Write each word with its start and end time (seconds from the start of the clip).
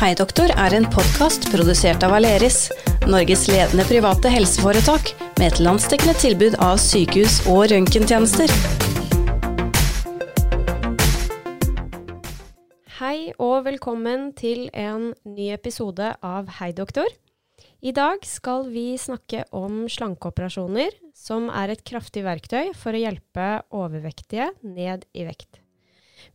Hei 0.00 0.14
doktor 0.16 0.48
er 0.56 0.72
en 0.72 0.86
podkast 0.88 1.50
produsert 1.52 2.00
av 2.06 2.14
Aleris, 2.16 2.70
Norges 3.04 3.42
ledende 3.50 3.84
private 3.84 4.30
helseforetak 4.32 5.10
med 5.36 5.44
et 5.50 5.60
landsdekkende 5.60 6.14
tilbud 6.16 6.56
av 6.64 6.78
sykehus- 6.80 7.42
og 7.52 7.66
røntgentjenester. 7.68 8.48
Hei 12.96 13.36
og 13.36 13.68
velkommen 13.68 14.30
til 14.40 14.70
en 14.72 15.10
ny 15.28 15.52
episode 15.52 16.14
av 16.24 16.48
Hei 16.62 16.72
doktor. 16.72 17.12
I 17.84 17.92
dag 17.92 18.24
skal 18.24 18.70
vi 18.72 18.94
snakke 18.96 19.44
om 19.52 19.82
slankeoperasjoner, 19.84 20.96
som 21.12 21.52
er 21.52 21.76
et 21.76 21.84
kraftig 21.84 22.24
verktøy 22.24 22.72
for 22.72 22.96
å 22.96 23.04
hjelpe 23.04 23.58
overvektige 23.68 24.54
ned 24.64 25.04
i 25.12 25.28
vekt. 25.28 25.60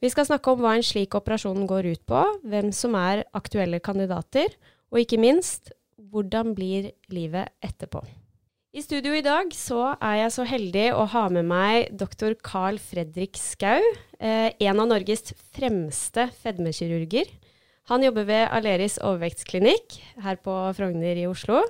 Vi 0.04 0.12
skal 0.12 0.28
snakke 0.28 0.52
om 0.52 0.62
hva 0.64 0.76
en 0.78 0.86
slik 0.86 1.16
operasjon 1.18 1.66
går 1.70 1.92
ut 1.94 2.04
på, 2.10 2.22
hvem 2.46 2.72
som 2.76 2.98
er 3.00 3.26
aktuelle 3.38 3.82
kandidater, 3.84 4.54
og 4.92 5.02
ikke 5.02 5.22
minst 5.22 5.74
hvordan 6.12 6.54
blir 6.56 6.92
livet 7.12 7.52
etterpå. 7.66 8.04
I 8.76 8.82
studio 8.84 9.14
i 9.16 9.24
dag 9.24 9.54
så 9.56 9.94
er 10.04 10.18
jeg 10.20 10.32
så 10.36 10.44
heldig 10.44 10.90
å 11.00 11.06
ha 11.08 11.22
med 11.32 11.48
meg 11.48 11.94
dr. 11.96 12.34
Carl 12.44 12.76
Fredrik 12.84 13.40
Skau, 13.40 13.80
eh, 14.20 14.52
en 14.52 14.82
av 14.84 14.90
Norges 14.90 15.32
fremste 15.56 16.28
fedmekirurger. 16.42 17.30
Han 17.88 18.04
jobber 18.04 18.28
ved 18.28 18.50
Aleris 18.50 18.98
overvektsklinikk 19.00 19.96
her 20.26 20.42
på 20.44 20.58
Frogner 20.76 21.22
i 21.22 21.28
Oslo. 21.30 21.62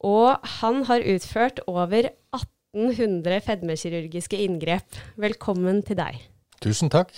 Og 0.00 0.48
han 0.60 0.84
har 0.88 1.04
utført 1.12 1.60
over 1.68 2.08
1800 2.32 3.44
fedmekirurgiske 3.44 4.40
inngrep. 4.46 4.96
Velkommen 5.20 5.82
til 5.84 6.00
deg. 6.00 6.24
Tusen 6.64 6.88
takk. 6.88 7.12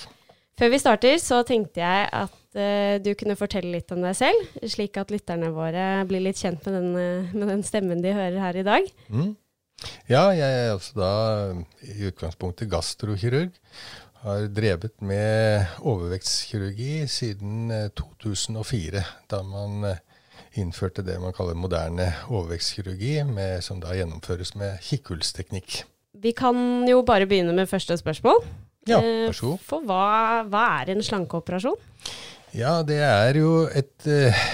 Før 0.56 0.70
vi 0.72 0.78
starter, 0.80 1.18
så 1.20 1.42
tenkte 1.44 1.82
jeg 1.82 2.04
at 2.16 2.36
uh, 2.56 2.94
du 3.04 3.10
kunne 3.18 3.36
fortelle 3.36 3.74
litt 3.74 3.92
om 3.92 4.00
deg 4.00 4.16
selv, 4.16 4.46
slik 4.64 4.96
at 4.96 5.12
lytterne 5.12 5.50
våre 5.52 5.84
blir 6.08 6.24
litt 6.24 6.40
kjent 6.40 6.64
med 6.64 6.78
den, 6.78 6.94
uh, 6.96 7.34
med 7.36 7.50
den 7.52 7.64
stemmen 7.66 8.00
de 8.00 8.14
hører 8.16 8.40
her 8.40 8.56
i 8.56 8.64
dag. 8.64 8.88
Mm. 9.12 9.34
Ja, 10.08 10.30
jeg 10.32 10.48
er 10.48 10.72
altså 10.72 10.96
da 10.96 11.10
i 11.84 12.08
utgangspunktet 12.08 12.72
gastrokirurg. 12.72 13.52
Har 14.22 14.48
drevet 14.48 14.96
med 15.04 15.76
overvektskirurgi 15.84 17.04
siden 17.12 17.68
2004, 18.00 18.96
eh, 18.96 19.10
da 19.28 19.42
man 19.44 19.84
innførte 20.56 21.04
det 21.04 21.18
man 21.20 21.36
kaller 21.36 21.54
moderne 21.54 22.08
overvektskirurgi, 22.32 23.18
med, 23.28 23.60
som 23.62 23.84
da 23.84 23.92
gjennomføres 23.92 24.56
med 24.56 24.80
kikkhullsteknikk. 24.88 25.82
Vi 26.16 26.32
kan 26.32 26.88
jo 26.88 27.04
bare 27.04 27.28
begynne 27.28 27.52
med 27.52 27.68
første 27.68 28.00
spørsmål. 28.00 28.40
Ja, 28.86 29.00
vær 29.02 29.34
så 29.34 29.52
god. 29.52 29.62
For 29.66 29.86
hva, 29.86 30.02
hva 30.50 30.64
er 30.80 30.94
en 30.94 31.02
slankeoperasjon? 31.04 31.78
Ja, 32.56 32.78
det 32.86 33.02
er 33.04 33.36
jo 33.36 33.66
et 33.68 34.06
uh, 34.08 34.44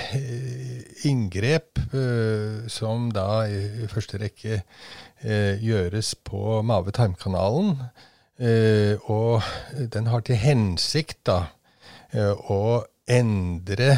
inngrep 1.06 1.78
uh, 1.92 2.64
som 2.72 3.10
da 3.14 3.44
i, 3.46 3.86
første 3.92 4.18
rekke 4.18 4.62
uh, 4.62 5.54
gjøres 5.62 6.14
på 6.26 6.62
mave-tarmkanalen. 6.66 7.76
og 9.12 9.44
den 9.94 10.06
har 10.10 10.22
til 10.26 10.38
hensikt 10.40 11.20
da 11.28 11.36
å 12.50 12.82
endre 13.06 13.92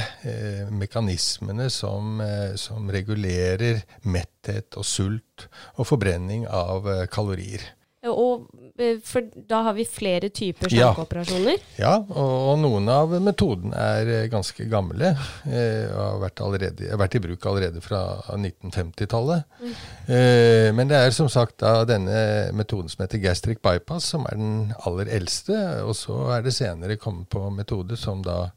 mekanismene 0.75 1.71
som, 1.73 2.21
som 2.61 2.91
regulerer 2.93 3.81
metthet 4.03 4.77
og 4.77 4.85
sult 4.85 5.47
og 5.79 5.89
forbrenning 5.89 6.45
av 6.51 6.91
kalorier. 7.15 7.65
Og 8.11 8.49
Eh, 8.79 8.97
for 9.07 9.23
da 9.49 9.61
har 9.69 9.75
vi 9.77 9.85
flere 9.87 10.29
typer 10.35 10.73
slankeoperasjoner? 10.73 11.61
Ja, 11.79 11.93
ja 11.93 11.93
og, 12.01 12.33
og, 12.35 12.57
noen 12.59 12.89
av 12.91 13.13
metodene 13.23 13.79
er 13.79 14.11
eh, 14.11 14.25
ganske 14.33 14.67
gamle. 14.71 15.13
Eh, 15.47 15.87
og 15.93 16.01
har 16.01 16.19
vært, 16.25 16.43
allerede, 16.43 16.89
har 16.91 16.99
vært, 16.99 17.15
i 17.15 17.23
bruk 17.23 17.47
allerede 17.51 17.85
fra 17.85 18.03
1950-tallet. 18.35 19.47
Mm. 19.63 19.77
Eh, 20.17 20.71
men 20.75 20.91
det 20.91 20.99
er 20.99 21.15
som 21.15 21.31
sagt 21.31 21.61
da 21.63 21.77
denne 21.87 22.51
metoden 22.59 22.91
som 22.91 23.07
heter 23.07 23.23
gastric 23.23 23.63
bypass, 23.63 24.11
som 24.17 24.27
er 24.27 24.43
den 24.43 24.59
aller 24.89 25.13
eldste. 25.21 25.61
Og 25.87 25.95
så 25.99 26.19
er 26.35 26.43
det 26.43 26.57
senere 26.59 26.99
kommet 26.99 27.31
på 27.31 27.47
metode 27.55 27.99
som 28.01 28.27
da 28.27 28.49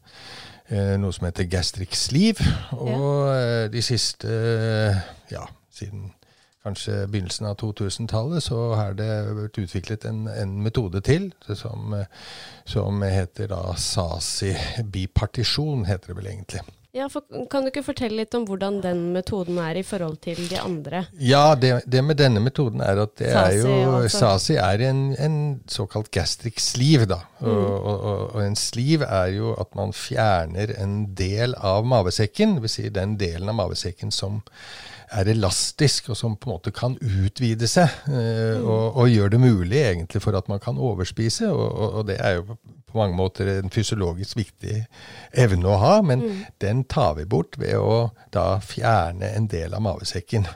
eh, 0.66 0.96
noe 0.98 1.14
som 1.14 1.30
heter 1.30 1.46
gastric 1.52 1.94
sleeve. 1.94 2.42
Og 2.74 2.90
ja. 2.90 3.38
Eh, 3.38 3.64
de 3.70 3.86
siste, 3.86 4.34
ja, 5.30 5.46
siden 5.70 6.10
kanskje 6.68 7.08
begynnelsen 7.08 7.50
av 7.50 7.58
2000-tallet, 7.64 8.44
så 8.44 8.60
har 8.76 8.92
det 9.00 9.12
vært 9.42 9.62
utviklet 9.64 10.02
en, 10.10 10.28
en 10.32 10.58
metode 10.64 11.02
til 11.08 11.24
som, 11.48 11.96
som, 12.68 13.02
heter 13.08 13.48
da 13.52 13.62
SASI-bipartisjon, 13.78 15.86
heter 15.88 16.12
det 16.12 16.18
vel 16.20 16.28
egentlig. 16.36 16.62
Ja, 16.98 17.06
for, 17.12 17.22
Kan 17.52 17.66
du 17.66 17.70
ikke 17.70 17.84
fortelle 17.86 18.24
litt 18.24 18.34
om 18.38 18.46
hvordan 18.48 18.80
den 18.82 19.02
metoden 19.14 19.60
er 19.62 19.78
i 19.78 19.84
forhold 19.86 20.18
til 20.24 20.40
de 20.50 20.58
andre? 20.58 21.04
Ja, 21.22 21.52
det, 21.60 21.84
det 21.86 22.02
med 22.02 22.18
denne 22.18 22.42
metoden 22.42 22.82
er 22.82 23.04
at 23.04 23.14
det 23.20 23.34
SASI, 23.36 23.60
er 23.60 23.62
jo 23.84 23.92
altså. 24.00 24.22
SASI 24.24 24.58
er 24.64 24.84
en, 24.88 25.02
en, 25.14 25.38
såkalt 25.70 26.10
gastric 26.16 26.62
sleeve. 26.64 27.06
da. 27.12 27.20
Mm. 27.40 27.52
Og, 27.52 27.76
og, 27.84 28.00
og, 28.32 28.42
en 28.42 28.58
sleeve 28.58 29.06
er 29.06 29.36
jo 29.36 29.54
at 29.60 29.78
man 29.78 29.94
fjerner 29.94 30.74
en 30.82 31.00
del 31.18 31.54
av 31.60 31.86
mavesekken, 31.86 32.58
dvs. 32.58 32.80
Si 32.80 32.90
den 32.94 33.18
delen 33.22 33.52
av 33.52 33.60
mavesekken 33.62 34.14
som 34.14 34.42
er 35.16 35.30
elastisk, 35.32 36.10
og 36.12 36.18
som 36.20 36.36
på 36.36 36.50
en 36.50 36.56
måte 36.58 36.74
kan 36.76 36.98
utvide 37.00 37.68
seg. 37.70 37.92
Eh, 38.12 38.58
og, 38.60 38.98
og 39.00 39.12
gjør 39.12 39.32
det 39.34 39.40
mulig 39.42 39.80
egentlig 39.86 40.22
for 40.24 40.38
at 40.38 40.50
man 40.52 40.60
kan 40.64 40.80
overspise. 40.80 41.48
Og, 41.52 41.68
og, 41.88 42.02
det 42.10 42.18
er 42.20 42.40
jo 42.40 42.58
på 42.88 43.00
mange 43.00 43.18
måter 43.20 43.50
en 43.52 43.72
fysiologisk 43.72 44.38
viktig 44.40 44.82
evne 45.36 45.68
å 45.72 45.80
ha, 45.82 45.94
men 46.06 46.24
mm. 46.24 46.44
den 46.64 46.84
tar 46.92 47.18
vi 47.20 47.28
bort 47.28 47.58
ved 47.60 47.76
å 47.80 48.10
da 48.36 48.60
fjerne 48.64 49.32
en 49.36 49.48
del 49.52 49.76
av 49.76 49.84
mavesekken. 49.84 50.48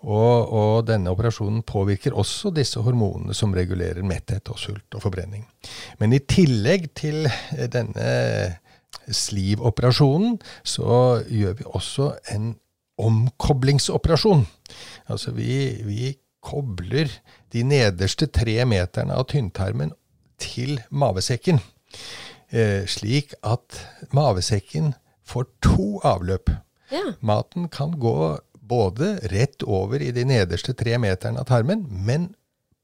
Og, 0.00 0.48
og, 0.48 0.74
denne 0.88 1.12
operasjonen 1.12 1.62
påvirker 1.68 2.16
også 2.16 2.52
disse 2.56 2.80
hormonene 2.84 3.36
som 3.36 3.52
regulerer 3.56 4.04
metthet 4.06 4.48
og 4.52 4.60
sult 4.60 4.96
og 4.96 5.04
forbrenning. 5.04 5.44
Men 6.00 6.16
i 6.16 6.22
tillegg 6.24 6.88
til 6.96 7.28
denne 7.72 8.10
slivoperasjonen, 9.10 10.38
så 10.64 11.20
gjør 11.28 11.56
vi 11.60 11.68
også 11.68 12.12
en 12.34 12.52
omkoblingsoperasjon. 13.06 14.46
Altså 15.10 15.34
vi, 15.36 15.52
vi 15.86 16.14
kobler 16.44 17.10
de 17.52 17.64
nederste 17.66 18.28
tre 18.32 18.62
meterne 18.68 19.16
av 19.16 19.28
tynntarmen 19.32 19.92
til 20.40 20.78
mavesekken, 20.88 21.60
eh, 22.52 22.86
slik 22.88 23.34
at 23.44 23.82
mavesekken 24.16 24.94
får 25.26 25.48
to 25.64 26.00
avløp. 26.06 26.52
Ja. 26.90 27.12
Maten 27.20 27.68
kan 27.68 27.92
gå 28.00 28.40
både 28.70 29.18
rett 29.30 29.62
over 29.66 30.02
i 30.02 30.12
de 30.14 30.24
nederste 30.26 30.74
tre 30.78 30.96
meterne 31.02 31.42
av 31.42 31.50
tarmen, 31.50 31.84
men 31.90 32.30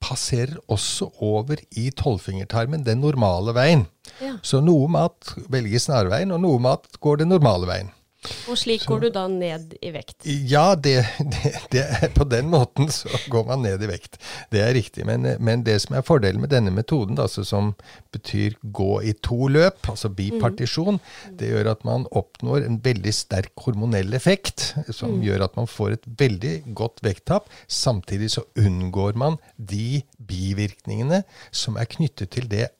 passerer 0.03 0.59
også 0.71 1.09
over 1.25 1.61
i 1.79 1.89
tolvfingertarmen, 1.97 2.85
den 2.85 3.01
normale 3.01 3.55
veien. 3.57 3.87
Ja. 4.21 4.37
Så 4.45 4.61
noe 4.65 4.89
mat 4.93 5.33
velger 5.51 5.83
snarveien, 5.83 6.35
og 6.35 6.43
noe 6.45 6.61
mat 6.63 7.01
går 7.03 7.23
den 7.23 7.33
normale 7.33 7.69
veien. 7.71 7.93
Og 8.51 8.59
slik 8.59 8.85
så, 8.85 8.91
går 8.91 9.07
du 9.07 9.09
da 9.15 9.25
ned 9.31 9.77
i 9.81 9.91
vekt? 9.95 10.27
Ja, 10.27 10.75
det, 10.75 10.99
det, 11.35 11.53
det, 11.73 11.85
på 12.17 12.27
den 12.29 12.51
måten 12.53 12.91
så 12.93 13.11
går 13.33 13.47
man 13.49 13.65
ned 13.67 13.83
i 13.83 13.91
vekt. 13.91 14.19
Det 14.53 14.63
er 14.63 14.75
riktig. 14.77 15.07
Men, 15.09 15.29
men 15.43 15.65
det 15.67 15.79
som 15.85 15.97
er 15.99 16.07
fordelen 16.07 16.43
med 16.43 16.53
denne 16.55 16.73
metoden, 16.75 17.19
altså, 17.23 17.45
som 17.47 17.75
betyr 18.15 18.59
gå 18.63 19.01
i 19.07 19.15
to 19.25 19.51
løp, 19.53 19.91
altså 19.93 20.11
bipartisjon, 20.13 21.01
mm. 21.01 21.37
det 21.41 21.53
gjør 21.53 21.73
at 21.75 21.85
man 21.89 22.07
oppnår 22.17 22.67
en 22.67 22.81
veldig 22.85 23.15
sterk 23.15 23.67
hormonell 23.67 24.15
effekt, 24.17 24.73
som 24.91 25.19
mm. 25.19 25.27
gjør 25.27 25.47
at 25.49 25.59
man 25.59 25.71
får 25.71 25.99
et 25.99 26.09
veldig 26.25 26.55
godt 26.77 27.03
vekttap. 27.07 27.51
Samtidig 27.67 28.33
så 28.37 28.47
unngår 28.61 29.19
man 29.19 29.41
de 29.57 30.03
bivirkningene 30.17 31.23
som 31.55 31.79
er 31.81 31.89
knyttet 31.91 32.35
til 32.37 32.49
det 32.51 32.71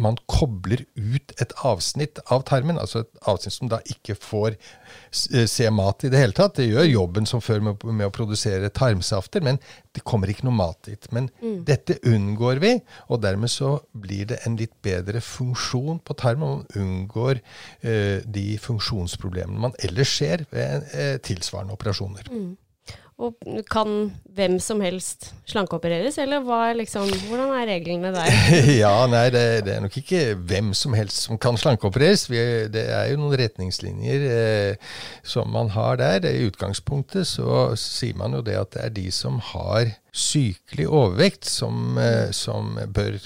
man 0.00 0.18
kobler 0.30 0.82
ut 0.96 1.34
et 1.42 1.52
avsnitt 1.66 2.20
av 2.32 2.44
tarmen, 2.48 2.78
altså 2.80 3.04
et 3.04 3.28
avsnitt 3.30 3.56
som 3.56 3.70
da 3.70 3.80
ikke 3.92 4.16
får 4.18 4.54
eh, 4.54 5.46
se 5.50 5.68
mat 5.74 6.04
i 6.06 6.10
det 6.12 6.22
hele 6.22 6.36
tatt. 6.36 6.56
Det 6.58 6.68
gjør 6.68 6.88
jobben 6.88 7.28
som 7.28 7.42
før 7.44 7.62
med, 7.66 7.84
med 7.84 8.08
å 8.08 8.14
produsere 8.14 8.72
tarmsafter, 8.74 9.44
men 9.44 9.60
det 9.96 10.04
kommer 10.06 10.30
ikke 10.30 10.46
noe 10.48 10.58
mat 10.58 10.80
dit. 10.88 11.10
Men 11.14 11.28
mm. 11.42 11.60
dette 11.68 11.98
unngår 12.08 12.62
vi, 12.62 12.72
og 13.08 13.22
dermed 13.24 13.52
så 13.52 13.76
blir 13.92 14.30
det 14.32 14.40
en 14.46 14.58
litt 14.60 14.74
bedre 14.84 15.22
funksjon 15.24 16.02
på 16.04 16.16
tarmen. 16.18 16.38
Man 16.40 16.66
unngår 16.78 17.42
eh, 17.84 18.24
de 18.24 18.46
funksjonsproblemene 18.62 19.60
man 19.60 19.76
ellers 19.84 20.14
ser 20.16 20.46
ved 20.54 20.88
eh, 20.96 21.16
tilsvarende 21.24 21.76
operasjoner. 21.76 22.30
Mm. 22.32 22.54
Og 23.20 23.36
kan 23.68 23.90
hvem 24.32 24.56
som 24.62 24.80
helst 24.80 25.30
slankeopereres, 25.50 26.16
eller 26.22 26.40
hva 26.44 26.70
liksom, 26.78 27.10
hvordan 27.28 27.52
er 27.58 27.68
reglene 27.68 28.12
der? 28.14 28.30
ja, 28.82 28.94
nei, 29.10 29.26
det, 29.34 29.44
det, 29.66 29.74
er 29.74 29.84
nok 29.84 29.98
ikke 30.00 30.22
hvem 30.38 30.70
som 30.76 30.96
helst 30.96 31.26
som 31.26 31.40
kan 31.40 31.58
slankeopereres. 31.60 32.28
Vi, 32.32 32.40
det 32.72 32.86
er 32.88 33.10
jo 33.10 33.20
noen 33.20 33.36
retningslinjer 33.42 34.24
eh, 34.30 34.94
som 35.26 35.52
man 35.52 35.72
har 35.76 36.00
der. 36.00 36.30
I 36.30 36.48
utgangspunktet 36.48 37.28
så 37.28 37.74
sier 37.80 38.16
man 38.16 38.38
jo 38.38 38.44
det 38.46 38.56
at 38.56 38.72
det 38.76 38.86
er 38.86 38.96
de 39.02 39.06
som 39.12 39.36
har 39.52 39.92
sykelig 40.16 40.88
overvekt, 40.88 41.44
som, 41.50 41.98
eh, 42.00 42.30
som 42.32 42.78
bør 42.88 43.20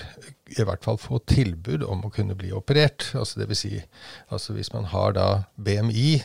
i 0.58 0.66
hvert 0.66 0.84
fall 0.84 0.98
få 1.00 1.20
tilbud 1.30 1.86
om 1.86 2.04
å 2.06 2.12
kunne 2.12 2.36
bli 2.38 2.50
operert. 2.56 3.12
Altså 3.14 3.46
vil 3.46 3.58
si, 3.58 3.78
altså 4.34 4.56
hvis 4.56 4.74
man 4.74 4.90
har 4.90 5.14
da 5.16 5.28
BMI 5.54 6.18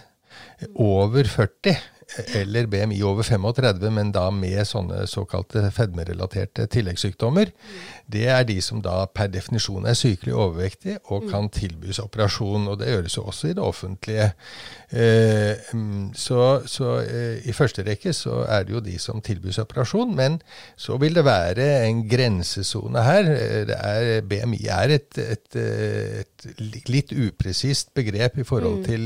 over 0.76 1.30
40, 1.30 1.78
eller 2.18 2.68
BMI 2.68 3.04
over 3.04 3.24
35, 3.24 3.90
men 3.94 4.12
da 4.16 4.30
med 4.34 4.66
sånne 4.68 5.06
såkalte 5.10 5.68
fedmerelaterte 5.76 6.66
tilleggssykdommer, 6.72 7.52
det 8.12 8.26
er 8.32 8.44
de 8.48 8.58
som 8.64 8.82
da 8.82 9.04
per 9.14 9.30
definisjon 9.30 9.86
er 9.86 9.98
sykelig 9.98 10.34
overvektige 10.34 10.98
og 11.14 11.28
kan 11.30 11.50
tilbys 11.54 12.00
operasjon. 12.02 12.68
Og 12.72 12.80
det 12.80 12.90
gjøres 12.90 13.18
jo 13.18 13.24
også 13.30 13.52
i 13.52 13.56
det 13.58 13.64
offentlige. 13.64 14.32
Eh, 14.90 15.70
mm, 15.74 16.12
så, 16.18 16.62
så 16.66 16.96
eh, 17.04 17.46
i 17.46 17.54
første 17.54 17.86
rekke 17.86 18.14
så 18.18 18.42
er 18.50 18.66
det 18.66 18.74
jo 18.74 18.84
de 18.86 18.98
som 19.02 19.22
tilbys 19.22 19.62
operasjon, 19.62 20.16
men 20.18 20.40
så 20.78 20.98
vil 20.98 21.16
det 21.16 21.26
være 21.28 21.70
en 21.86 22.02
grensesone 22.10 23.04
her. 23.06 23.34
Det 23.70 23.78
er, 23.78 24.22
BMI 24.22 24.64
er 24.66 24.96
et, 24.98 25.22
et, 25.22 25.60
et 25.60 26.90
litt 26.90 27.14
upresist 27.14 27.94
begrep 27.94 28.42
i 28.42 28.48
forhold 28.48 28.82
mm. 28.82 28.88
til 28.90 29.06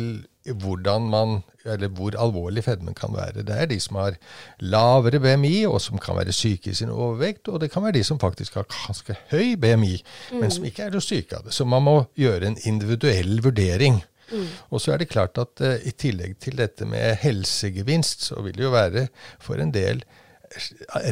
hvordan 0.52 1.02
man, 1.10 1.38
eller 1.66 1.88
hvor 1.88 2.12
alvorlig 2.20 2.64
fedmen 2.64 2.94
kan 2.94 3.14
være. 3.16 3.44
Det 3.48 3.56
er 3.56 3.66
de 3.66 3.80
som 3.80 3.96
har 3.96 4.16
lavere 4.60 5.20
BMI, 5.20 5.66
og 5.66 5.82
som 5.82 5.98
kan 5.98 6.16
være 6.16 6.32
syke 6.32 6.72
i 6.72 6.74
sin 6.74 6.90
overvekt. 6.90 7.48
Og 7.48 7.62
det 7.62 7.72
kan 7.72 7.84
være 7.84 7.92
de 7.92 8.04
som 8.04 8.20
faktisk 8.20 8.54
har 8.54 8.66
ganske 8.94 9.18
høy 9.34 9.56
BMI, 9.60 9.98
mm. 10.32 10.40
men 10.40 10.54
som 10.54 10.66
ikke 10.68 10.88
er 10.88 10.98
så 10.98 11.04
syke 11.04 11.40
av 11.40 11.48
det. 11.48 11.54
Så 11.56 11.66
man 11.66 11.86
må 11.86 12.00
gjøre 12.20 12.52
en 12.52 12.60
individuell 12.70 13.40
vurdering. 13.44 14.02
Mm. 14.32 14.48
Og 14.74 14.82
så 14.82 14.94
er 14.94 15.02
det 15.02 15.12
klart 15.12 15.38
at 15.42 15.62
uh, 15.62 15.76
i 15.84 15.92
tillegg 15.92 16.38
til 16.42 16.58
dette 16.58 16.88
med 16.90 17.18
helsegevinst, 17.22 18.30
så 18.30 18.42
vil 18.46 18.56
det 18.58 18.68
jo 18.68 18.74
være 18.74 19.08
for 19.44 19.62
en 19.62 19.74
del 19.74 20.04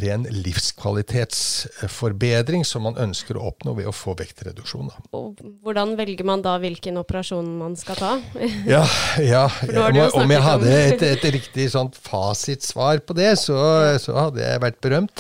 ren 0.03 0.25
livskvalitetsforbedring 0.29 2.65
som 2.67 2.83
man 2.88 2.95
ønsker 3.01 3.38
å 3.38 3.47
oppnå 3.51 3.71
ved 3.77 3.85
å 3.89 3.93
få 3.95 4.11
vektreduksjon. 4.19 4.88
Da. 4.91 4.97
Og 5.17 5.25
hvordan 5.63 5.89
velger 5.99 6.25
man 6.27 6.41
da 6.45 6.53
hvilken 6.61 6.95
operasjon 7.01 7.47
man 7.61 7.73
skal 7.79 7.95
ta? 7.99 8.11
ja, 8.73 8.85
ja 9.23 9.45
om, 9.89 9.97
om, 10.23 10.29
jeg 10.35 10.43
hadde 10.45 10.69
et, 10.77 11.01
et 11.09 11.23
riktig 11.38 11.65
sånt 11.73 11.95
fasitsvar 11.99 12.95
på 13.05 13.11
det, 13.17 13.31
så, 13.41 13.59
så, 14.01 14.11
hadde 14.27 14.41
jeg 14.43 14.63
vært 14.65 14.79
berømt. 14.83 15.19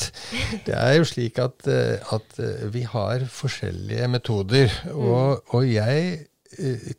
Det 0.67 0.75
er 0.77 0.93
jo 0.99 1.03
slik 1.07 1.35
at, 1.41 1.57
eh, 1.69 1.95
at 2.13 2.27
eh, 2.41 2.65
vi 2.73 2.83
har 2.87 3.17
forskjellige 3.31 4.07
metoder, 4.11 4.67
og, 4.93 5.41
mm. 5.41 5.45
og 5.57 5.61
jeg 5.69 6.21
Eh, 6.21 6.30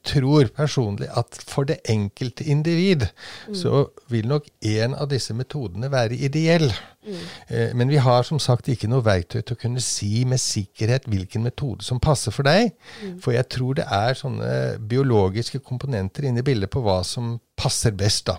tror 0.07 0.49
personlig 0.57 1.09
at 1.13 1.37
for 1.49 1.69
det 1.69 1.81
enkelte 1.91 2.45
individ 2.45 3.05
mm. 3.49 3.55
så 3.59 3.87
vil 4.13 4.29
nok 4.31 4.49
en 4.65 4.95
av 4.95 5.11
disse 5.11 5.35
metodene 5.37 5.91
være 5.93 6.17
ideell. 6.17 6.71
Mm. 7.03 7.19
Eh, 7.49 7.75
men 7.77 7.91
vi 7.93 8.01
har 8.03 8.23
som 8.27 8.41
sagt 8.43 8.71
ikke 8.73 8.91
noe 8.91 9.05
verktøy 9.05 9.41
til 9.41 9.57
å 9.57 9.61
kunne 9.61 9.83
si 9.85 10.25
med 10.29 10.41
sikkerhet 10.41 11.09
hvilken 11.11 11.45
metode 11.45 11.85
som 11.85 12.01
passer 12.03 12.35
for 12.35 12.49
deg. 12.49 12.73
Mm. 13.03 13.19
For 13.23 13.37
jeg 13.37 13.51
tror 13.53 13.79
det 13.81 13.89
er 13.91 14.19
sånne 14.19 14.53
biologiske 14.79 15.63
komponenter 15.67 16.29
inne 16.29 16.43
i 16.43 16.47
bildet 16.47 16.73
på 16.73 16.85
hva 16.85 17.03
som 17.07 17.37
passer 17.59 17.95
best. 17.97 18.27
da. 18.31 18.39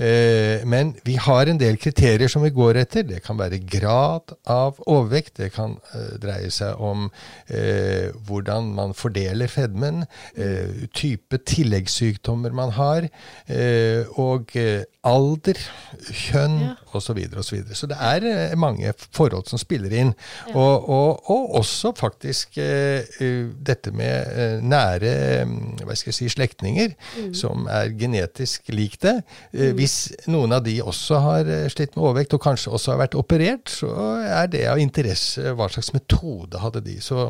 Eh, 0.00 0.64
men 0.64 0.94
vi 1.04 1.16
har 1.20 1.50
en 1.50 1.58
del 1.60 1.76
kriterier 1.80 2.30
som 2.32 2.44
vi 2.44 2.52
går 2.54 2.78
etter. 2.80 3.04
Det 3.04 3.20
kan 3.24 3.36
være 3.40 3.60
grad 3.68 4.32
av 4.48 4.80
overvekt. 4.88 5.36
Det 5.42 5.50
kan 5.52 5.76
eh, 5.92 6.14
dreie 6.22 6.48
seg 6.54 6.80
om 6.80 7.10
eh, 7.52 8.08
hvordan 8.28 8.72
man 8.76 8.94
fordeler 8.96 9.50
fedmen, 9.50 10.06
eh, 10.34 10.86
type 10.96 11.42
tilleggssykdommer 11.44 12.54
man 12.56 12.72
har, 12.78 13.10
eh, 13.46 14.08
og 14.20 14.56
eh, 14.56 14.86
alder, 15.04 15.60
kjønn 16.08 16.56
ja. 16.62 16.72
osv. 16.92 17.08
Så, 17.10 17.14
videre, 17.16 17.40
og 17.40 17.46
så, 17.46 17.58
så 17.74 17.88
det 17.90 17.96
er 17.98 18.56
mange 18.60 18.92
forhold 19.16 19.48
som 19.50 19.58
spiller 19.58 19.92
inn. 19.96 20.12
Ja. 20.46 20.54
Og, 20.54 20.88
og, 20.88 21.30
og, 21.32 21.54
også 21.60 21.90
faktisk 21.98 22.54
dette 22.54 23.90
med 23.96 24.62
nære 24.62 25.12
mm, 25.48 25.80
hva 25.82 25.96
skal 25.98 26.12
jeg 26.12 26.18
si, 26.18 26.28
slektninger 26.30 26.92
mm. 26.94 27.32
som 27.36 27.66
er 27.72 27.90
genetisk 27.98 28.70
lik 28.72 29.00
det. 29.02 29.16
Mm. 29.52 29.80
Hvis 29.90 30.28
noen 30.30 30.52
av 30.54 30.62
de 30.62 30.76
også 30.84 31.18
har 31.24 31.48
eh, 31.50 31.66
slitt 31.72 31.96
med 31.96 32.04
overvekt, 32.04 32.36
og 32.36 32.44
kanskje 32.44 32.70
også 32.76 32.92
har 32.92 33.00
vært 33.02 33.16
operert, 33.18 33.70
så 33.72 33.90
er 34.22 34.46
det 34.52 34.62
av 34.70 34.78
interesse. 34.78 35.50
Hva 35.58 35.66
slags 35.72 35.90
metode 35.96 36.60
hadde 36.62 36.82
de? 36.84 36.94
Så 37.02 37.24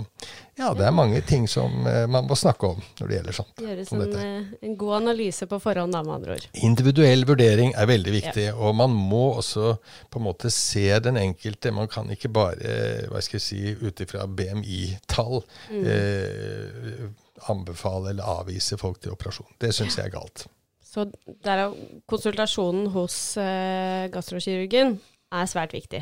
ja, 0.59 0.75
det 0.77 0.85
er 0.85 0.93
mange 0.93 1.23
ting 1.25 1.47
som 1.49 1.87
eh, 1.89 2.05
man 2.11 2.29
må 2.29 2.37
snakke 2.37 2.75
om 2.75 2.83
når 2.99 3.09
det 3.09 3.17
gjelder 3.17 3.39
sånt. 3.39 3.65
Gjøres 3.65 3.95
en, 3.97 4.05
eh, 4.21 4.53
en, 4.61 4.77
god 4.83 4.99
analyse 4.99 5.49
på 5.49 5.61
forhånd, 5.63 5.97
da, 5.97 6.05
med 6.05 6.19
andre 6.19 6.37
ord. 6.37 6.47
Individuell 6.69 7.25
vurdering 7.31 7.73
er 7.73 7.89
veldig 7.89 8.15
viktig, 8.19 8.47
ja. 8.51 8.55
og 8.59 8.77
man 8.83 8.93
må 8.93 9.25
også 9.41 9.73
på 10.13 10.21
en 10.21 10.29
måte 10.29 10.53
se 10.53 10.85
den 11.01 11.17
enkelte. 11.23 11.73
Man 11.73 11.89
kan 11.89 12.13
ikke 12.13 12.33
bare, 12.37 12.77
hva 13.09 13.25
skal 13.25 13.41
jeg 13.41 13.47
si, 13.47 13.63
ut 13.81 14.05
ifra 14.05 14.29
BMI-tall 14.29 15.41
mm. 15.73 15.83
eh, 15.97 17.05
anbefale 17.49 18.13
eller 18.13 18.41
avvise 18.41 18.77
folk 18.77 19.01
til 19.01 19.17
operasjon. 19.17 19.49
Det 19.57 19.73
syns 19.73 19.97
jeg 19.97 20.11
er 20.11 20.19
galt. 20.21 20.51
Så 20.91 21.07
derav 21.45 21.77
konsultasjonen 22.11 22.89
hos 22.97 23.17
eh, 23.39 24.09
gastrokirurgen 24.11 24.97
er 25.31 25.51
svært 25.51 25.75
viktig. 25.77 26.01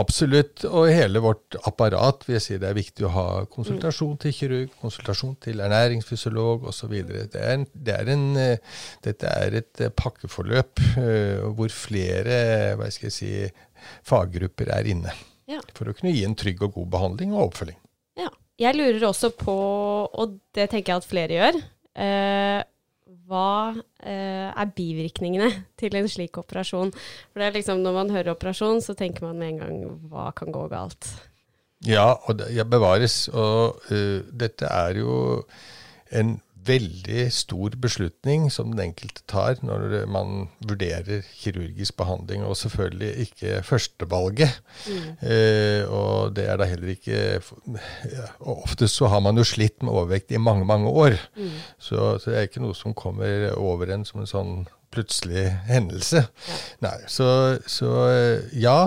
Absolutt. 0.00 0.64
Og 0.66 0.88
hele 0.90 1.20
vårt 1.22 1.54
apparat 1.66 2.24
vil 2.26 2.36
jeg 2.36 2.44
si 2.44 2.58
det 2.62 2.68
er 2.70 2.78
viktig 2.78 3.06
å 3.06 3.12
ha 3.14 3.24
konsultasjon 3.50 4.16
til 4.22 4.34
kirurg, 4.34 4.72
konsultasjon 4.82 5.36
til 5.44 5.62
ernæringsfysiolog 5.62 6.66
osv. 6.70 6.94
Det 7.30 7.38
er 7.38 7.62
det 7.70 7.94
er 7.94 8.10
en, 8.14 8.24
eh, 8.38 8.80
dette 9.06 9.30
er 9.30 9.58
et 9.60 9.82
eh, 9.84 9.94
pakkeforløp 9.94 10.82
hvor 11.54 11.74
flere 11.74 12.40
hva 12.80 12.90
skal 12.90 13.10
jeg 13.10 13.14
si, 13.14 13.30
faggrupper 14.06 14.72
er 14.74 14.90
inne. 14.90 15.14
Ja. 15.50 15.62
For 15.76 15.90
å 15.90 15.94
kunne 15.94 16.14
gi 16.14 16.26
en 16.26 16.38
trygg 16.38 16.62
og 16.66 16.74
god 16.78 16.90
behandling 16.96 17.34
og 17.36 17.50
oppfølging. 17.50 17.78
Ja. 18.18 18.30
Jeg 18.60 18.76
lurer 18.76 19.06
også 19.08 19.30
på, 19.38 19.54
og 20.10 20.34
det 20.52 20.66
tenker 20.68 20.92
jeg 20.92 21.00
at 21.00 21.06
flere 21.08 21.36
gjør, 21.38 21.60
hva 23.30 23.72
eh, 24.02 24.50
er 24.50 24.76
bivirkningene 24.76 25.50
til 25.80 25.96
en 25.98 26.10
slik 26.10 26.38
operasjon? 26.40 26.92
For 27.30 27.40
det 27.40 27.48
er 27.48 27.58
liksom, 27.60 27.82
Når 27.84 27.96
man 27.96 28.14
hører 28.14 28.34
operasjon, 28.34 28.82
så 28.84 28.96
tenker 28.98 29.28
man 29.28 29.38
med 29.38 29.54
en 29.54 29.60
gang 29.64 29.98
hva 30.10 30.30
kan 30.36 30.52
gå 30.54 30.66
galt? 30.72 31.12
Ja, 31.86 32.12
og 32.28 32.40
det 32.42 32.50
ja, 32.52 32.66
bevares. 32.68 33.28
Og 33.32 33.80
uh, 33.88 34.20
dette 34.36 34.68
er 34.68 35.00
jo 35.00 35.14
en 36.12 36.34
veldig 36.70 37.26
stor 37.34 37.74
beslutning 37.82 38.46
som 38.52 38.72
den 38.72 38.84
enkelte 38.86 39.24
tar 39.30 39.60
når 39.66 40.06
man 40.10 40.48
vurderer 40.64 41.24
kirurgisk 41.42 41.96
behandling, 42.00 42.44
og 42.46 42.56
selvfølgelig 42.56 43.26
ikke 43.26 43.60
førstevalget. 43.66 44.60
Mm. 44.86 45.06
Eh, 45.20 45.82
og 45.90 46.36
det 46.36 46.46
er 46.48 46.60
da 46.60 46.68
heller 46.70 46.94
ikke 46.94 47.18
ja, 47.40 48.26
Oftest 48.40 49.00
så 49.00 49.10
har 49.10 49.22
man 49.24 49.38
jo 49.38 49.46
slitt 49.46 49.82
med 49.82 49.92
overvekt 49.92 50.32
i 50.32 50.40
mange, 50.40 50.64
mange 50.64 50.88
år. 50.88 51.18
Mm. 51.36 51.56
Så, 51.78 52.18
så, 52.18 52.30
det 52.30 52.38
er 52.38 52.48
ikke 52.48 52.64
noe 52.64 52.76
som 52.78 52.96
kommer 52.96 53.50
over 53.58 53.90
en 53.92 54.06
som 54.08 54.22
en 54.22 54.30
sånn 54.30 54.54
plutselig 54.90 55.46
hendelse. 55.68 56.24
Ja. 56.26 56.60
Nei, 56.86 56.96
så, 57.10 57.28
så 57.70 57.90
ja. 58.56 58.80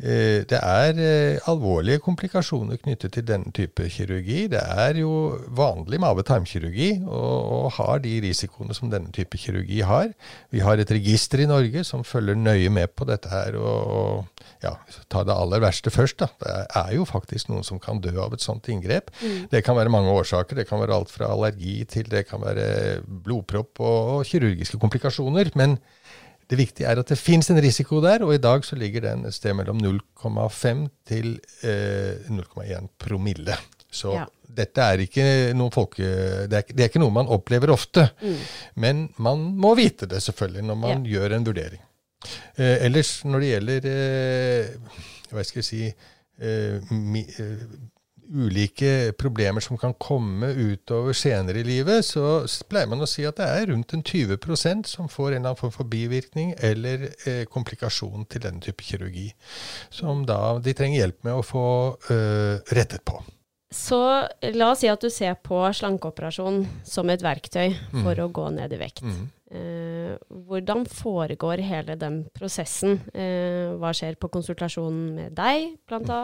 Eh, 0.00 0.46
det 0.48 0.56
er 0.56 0.96
eh, 0.96 1.48
alvorlige 1.50 2.00
komplikasjoner 2.00 2.78
knyttet 2.80 3.12
til 3.12 3.24
denne 3.28 3.52
type 3.52 3.84
kirurgi. 3.92 4.46
Det 4.48 4.60
er 4.60 4.96
jo 5.02 5.10
vanlig 5.56 6.00
mave-tarmkirurgi 6.00 7.02
og, 7.04 7.68
har 7.76 8.00
de 8.00 8.14
risikoene 8.24 8.74
som 8.76 8.88
denne 8.92 9.12
type 9.12 9.36
kirurgi 9.38 9.82
har. 9.84 10.08
Vi 10.50 10.64
har 10.64 10.80
et 10.80 10.90
register 10.90 11.44
i 11.44 11.48
Norge 11.50 11.84
som 11.84 12.04
følger 12.04 12.38
nøye 12.38 12.72
med 12.72 12.94
på 12.96 13.04
dette 13.04 13.28
her. 13.28 13.58
og, 13.60 14.24
ja, 14.64 14.72
Ta 15.12 15.22
det 15.24 15.36
aller 15.36 15.60
verste 15.60 15.92
først. 15.92 16.18
da. 16.18 16.28
Det 16.40 16.66
er 16.80 16.96
jo 16.96 17.04
faktisk 17.04 17.52
noen 17.52 17.64
som 17.64 17.78
kan 17.78 18.00
dø 18.00 18.16
av 18.16 18.32
et 18.32 18.40
sånt 18.40 18.68
inngrep. 18.68 19.10
Mm. 19.20 19.48
Det 19.52 19.64
kan 19.64 19.76
være 19.76 19.92
mange 19.92 20.10
årsaker. 20.10 20.56
Det 20.56 20.68
kan 20.68 20.80
være 20.80 20.96
alt 20.96 21.10
fra 21.10 21.28
allergi 21.28 21.84
til 21.84 22.08
det 22.10 22.26
kan 22.28 22.40
være 22.40 23.02
blodpropp 23.04 23.80
og, 23.80 24.08
og 24.16 24.24
kirurgiske 24.24 24.80
komplikasjoner. 24.80 25.50
men 25.54 25.78
det 26.50 26.58
viktige 26.58 26.88
er 26.90 26.98
at 26.98 27.10
det 27.12 27.18
fins 27.18 27.50
en 27.52 27.60
risiko 27.62 28.00
der, 28.02 28.24
og 28.26 28.34
i 28.34 28.42
dag 28.42 28.64
så 28.66 28.78
ligger 28.78 29.04
den 29.06 29.26
et 29.28 29.36
sted 29.36 29.54
mellom 29.54 29.78
0,5 29.78 30.86
til 31.06 31.36
eh, 31.62 32.26
0,1 32.26 32.88
promille. 32.98 33.54
Så 33.90 34.14
ja. 34.14 34.24
dette 34.46 34.82
er 34.82 35.04
ikke 35.04 35.26
folke... 35.74 36.08
Det 36.50 36.58
er, 36.58 36.66
det 36.70 36.82
er, 36.82 36.90
ikke 36.90 37.02
noe 37.02 37.14
man 37.14 37.30
opplever 37.30 37.70
ofte. 37.74 38.08
Mm. 38.22 38.42
Men 38.82 39.04
man 39.18 39.46
må 39.62 39.74
vite 39.78 40.10
det, 40.10 40.22
selvfølgelig, 40.22 40.66
når 40.66 40.80
man 40.82 41.06
ja. 41.06 41.18
gjør 41.18 41.36
en 41.36 41.46
vurdering. 41.46 41.82
Eh, 42.56 42.84
ellers, 42.86 43.12
når 43.24 43.40
det 43.40 43.52
gjelder 43.54 43.86
eh, 43.88 44.98
Hva 45.30 45.44
skal 45.46 45.62
jeg 45.62 45.68
si 45.70 45.84
eh, 45.86 46.90
mi, 46.92 47.22
eh, 47.24 47.62
ulike 48.30 49.12
problemer 49.18 49.60
som 49.64 49.78
kan 49.80 49.94
komme 49.98 50.52
utover 50.54 51.12
senere 51.16 51.60
i 51.60 51.66
livet, 51.66 52.04
så 52.06 52.44
pleier 52.70 52.88
man 52.90 53.02
å 53.02 53.08
si 53.10 53.24
at 53.26 53.40
det 53.40 53.48
er 53.48 53.66
rundt 53.72 53.94
en 53.96 54.02
20% 54.06 54.86
som 54.86 55.08
får 55.10 55.32
en 55.32 55.40
eller 55.40 55.50
annen 55.50 55.60
form 55.60 55.74
for 55.74 55.88
bivirkning 55.90 56.54
eller 56.58 57.08
eh, 57.26 57.42
komplikasjon 57.50 58.24
til 58.30 58.44
denne 58.46 58.62
type 58.64 58.86
kirurgi, 58.86 59.28
som 59.90 60.22
da 60.28 60.58
de 60.62 60.74
trenger 60.78 61.02
hjelp 61.02 61.26
med 61.26 61.34
å 61.40 61.44
få 61.46 61.66
eh, 62.14 62.62
rettet 62.76 63.04
på. 63.04 63.18
Så 63.70 63.98
la 64.56 64.70
oss 64.72 64.80
si 64.82 64.88
at 64.90 65.02
du 65.02 65.06
ser 65.14 65.36
på 65.46 65.60
slankeoperasjon 65.78 66.64
som 66.82 67.10
et 67.12 67.22
verktøy 67.22 67.68
for 67.92 68.14
Mm. 68.18 68.24
å 68.24 68.32
gå 68.34 68.46
ned 68.56 68.72
i 68.74 68.78
vekt. 68.80 69.02
Mm. 69.06 69.28
Eh, 69.50 69.89
hvordan 70.28 70.86
foregår 70.88 71.62
hele 71.66 71.96
den 72.00 72.22
prosessen? 72.36 72.98
Eh, 73.14 73.74
hva 73.80 73.92
skjer 73.96 74.18
på 74.20 74.30
konsultasjonen 74.32 75.14
med 75.16 75.36
deg, 75.38 75.76
bl.a.? 75.90 76.20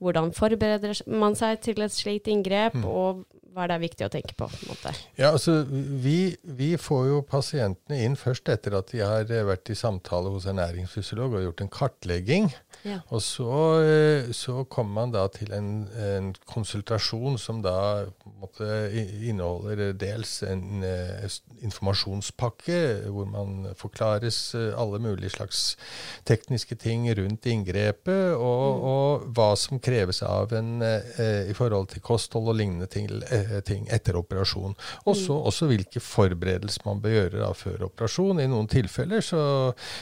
Hvordan 0.00 0.32
forbereder 0.36 1.02
man 1.10 1.36
seg 1.38 1.60
til 1.66 1.82
et 1.86 1.94
slikt 1.94 2.30
inngrep, 2.30 2.74
Mm. 2.80 2.84
og 2.86 3.24
hva 3.50 3.64
er 3.64 3.72
det 3.72 3.80
viktig 3.82 4.06
å 4.06 4.10
tenke 4.12 4.34
på? 4.38 4.46
på? 4.46 4.92
Ja, 5.18 5.32
altså, 5.32 5.64
vi, 5.66 6.36
vi 6.44 6.76
får 6.78 7.06
jo 7.08 7.20
pasientene 7.26 7.98
inn 8.06 8.14
først 8.16 8.46
etter 8.48 8.76
at 8.78 8.92
de 8.92 9.00
har 9.02 9.24
vært 9.26 9.72
i 9.72 9.74
samtale 9.74 10.30
hos 10.30 10.46
ernæringsfysiolog 10.46 11.34
og 11.34 11.42
gjort 11.48 11.64
en 11.64 11.72
kartlegging. 11.74 12.46
Ja. 12.86 13.00
Og 13.12 13.20
så, 13.20 13.46
eh, 13.84 14.30
så 14.32 14.62
kommer 14.72 14.94
man 15.02 15.10
da 15.12 15.26
til 15.28 15.52
en, 15.52 15.86
en 16.00 16.30
konsultasjon 16.48 17.36
som 17.38 17.60
da 17.62 18.06
i- 18.90 19.28
inneholder 19.28 19.92
dels 20.00 20.38
en 20.48 20.82
eh, 20.86 21.26
informasjonspakke, 21.66 22.78
hvor 23.12 23.26
man 23.28 23.66
forklares 23.76 24.54
eh, 24.54 24.70
alle 24.80 24.98
mulige 25.02 25.30
slags 25.34 25.76
tekniske 26.28 26.74
ting 26.80 27.04
rundt 27.18 27.46
inngrepet, 27.50 28.34
og, 28.36 28.80
og 28.92 29.26
hva 29.36 29.50
som 29.60 29.80
kreves 29.82 30.22
av 30.24 30.52
en 30.56 30.80
i 30.80 31.52
forhold 31.56 31.88
til 31.92 32.00
kosthold 32.04 32.48
og 32.52 32.56
lignende 32.56 32.86
ting, 32.90 33.08
ting 33.66 33.86
etter 33.92 34.16
operasjon. 34.20 34.72
Og 35.04 35.16
så 35.18 35.36
også 35.50 35.68
hvilke 35.70 36.00
forberedelser 36.00 36.86
man 36.86 37.00
bør 37.02 37.16
gjøre 37.16 37.42
da 37.42 37.50
før 37.56 37.84
operasjon. 37.90 38.40
I 38.40 38.48
noen 38.50 38.68
tilfeller 38.70 39.20
så, 39.24 39.42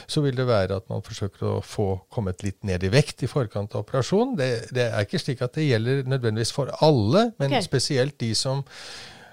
så 0.07 0.23
vil 0.23 0.37
det 0.37 0.47
være 0.49 0.79
at 0.79 0.87
man 0.91 1.03
forsøker 1.05 1.57
å 1.57 1.61
få 1.65 1.89
kommet 2.13 2.43
litt 2.45 2.61
ned 2.63 2.68
i 2.69 2.91
vekt 2.93 3.23
i 3.25 3.29
forkant 3.29 3.73
av 3.75 3.85
operasjon. 3.85 4.35
Det, 4.39 4.49
det 4.75 4.89
er 4.89 5.07
ikke 5.07 5.21
slik 5.21 5.41
at 5.45 5.55
det 5.57 5.69
gjelder 5.69 6.03
nødvendigvis 6.09 6.53
for 6.55 6.71
alle, 6.85 7.31
men 7.41 7.53
okay. 7.53 7.65
spesielt 7.65 8.19
de 8.21 8.33
som 8.37 8.63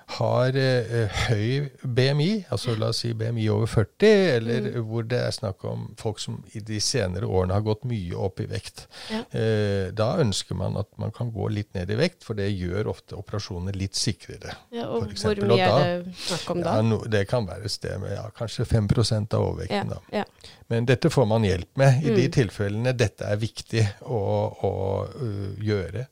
har 0.07 0.55
eh, 0.57 1.09
høy 1.27 1.67
BMI, 1.83 2.45
altså 2.55 2.77
la 2.79 2.93
oss 2.93 3.01
si 3.03 3.11
BMI 3.19 3.49
over 3.51 3.67
40, 3.67 4.11
eller 4.37 4.69
hvor 4.87 5.03
det 5.11 5.19
er 5.19 5.35
snakk 5.35 5.65
om 5.67 5.89
folk 5.99 6.21
som 6.23 6.37
i 6.55 6.61
de 6.63 6.79
senere 6.81 7.27
årene 7.27 7.57
har 7.57 7.65
gått 7.67 7.83
mye 7.91 8.15
opp 8.15 8.39
i 8.41 8.47
vekt. 8.51 8.85
Ja. 9.11 9.25
Eh, 9.35 9.89
da 9.99 10.13
ønsker 10.23 10.55
man 10.59 10.79
at 10.79 10.89
man 11.03 11.11
kan 11.17 11.33
gå 11.35 11.49
litt 11.51 11.75
ned 11.75 11.91
i 11.91 11.99
vekt, 11.99 12.23
for 12.25 12.39
det 12.39 12.47
gjør 12.55 12.93
ofte 12.95 13.19
operasjoner 13.19 13.75
litt 13.77 13.99
sikrere. 13.99 14.55
Ja, 14.71 14.87
og 14.87 15.11
hvor 15.11 15.43
mye 15.43 15.59
da- 15.59 15.83
er 15.83 16.03
det 16.07 16.15
snakk 16.23 16.51
om 16.55 16.63
da? 16.63 16.77
Ja, 16.79 16.87
no, 16.87 17.01
det 17.05 17.27
kan 17.29 17.47
være 17.51 17.67
et 17.67 17.75
sted 17.75 17.99
med 18.01 18.15
ja, 18.15 18.29
kanskje 18.31 18.65
5 18.65 18.89
av 19.35 19.41
overvekten. 19.43 19.91
da. 19.91 20.25
Men 20.69 20.87
dette 20.87 21.11
får 21.11 21.27
man 21.27 21.43
hjelp 21.43 21.77
med 21.77 22.03
i 22.05 22.15
de 22.15 22.27
Mm. 22.27 22.33
tilfellene 22.33 22.93
dette 22.97 23.25
er 23.25 23.37
viktig 23.37 23.83
å, 24.03 24.21
å 24.63 25.07
uh, 25.15 25.55
gjøre. 25.63 26.07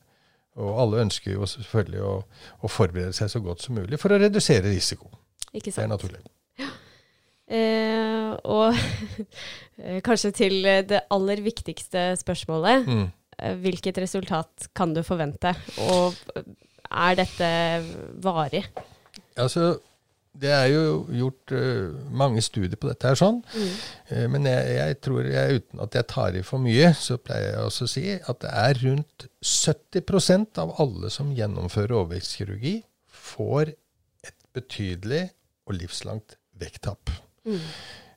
Og 0.55 0.77
alle 0.81 1.01
ønsker 1.03 1.33
jo 1.35 1.45
selvfølgelig 1.51 2.01
å, 2.07 2.13
å 2.63 2.69
forberede 2.71 3.13
seg 3.17 3.27
så 3.33 3.41
godt 3.43 3.61
som 3.65 3.75
mulig 3.75 3.99
for 3.99 4.15
å 4.15 4.19
redusere 4.21 4.69
risiko. 4.71 5.09
Ikke 5.51 5.67
Det 5.71 5.73
er 5.73 5.81
sant? 5.81 5.91
naturlig. 5.95 6.21
Eh, 7.45 8.31
og 8.49 8.73
kanskje 10.07 10.31
til 10.33 10.55
det 10.89 11.03
aller 11.13 11.41
viktigste 11.45 12.07
spørsmålet. 12.21 12.87
Mm. 12.87 13.03
Eh, 13.37 13.57
Hvilket 13.65 13.99
resultat 14.01 14.69
kan 14.75 14.95
du 14.95 15.03
forvente? 15.05 15.51
Og 15.91 16.15
er 16.89 17.19
dette 17.19 17.49
varig? 18.23 18.63
Altså, 19.37 19.75
det 20.41 20.51
er 20.51 20.65
jo 20.71 20.83
gjort 21.15 21.53
uh, 21.55 21.95
mange 22.11 22.43
studier 22.43 22.77
på 22.79 22.89
dette 22.89 23.07
her 23.07 23.19
sånn. 23.19 23.41
Eh, 24.09 24.25
Men 24.31 24.47
jeg, 24.49 24.75
jeg 24.77 24.99
tror, 25.05 25.27
jeg, 25.29 25.61
uten 25.61 25.83
at 25.85 25.97
jeg 25.97 26.07
tar 26.11 26.37
i 26.37 26.43
for 26.45 26.63
mye, 26.63 26.91
så 26.97 27.17
pleier 27.21 27.53
jeg 27.53 27.69
også 27.69 27.87
å 27.87 27.91
si 27.95 28.05
at 28.17 28.41
det 28.43 28.51
er 28.51 28.81
rundt 28.83 29.27
70% 29.45 30.61
av 30.63 30.75
alle 30.83 31.11
som 31.13 31.33
gjennomfører 31.35 31.95
overvektskirurgi, 32.01 32.77
får 33.35 33.73
et 34.27 34.37
betydelig 34.55 35.23
og 35.65 35.79
livslangt 35.79 36.37
vekttap. 36.59 37.11
Mm. 37.45 37.61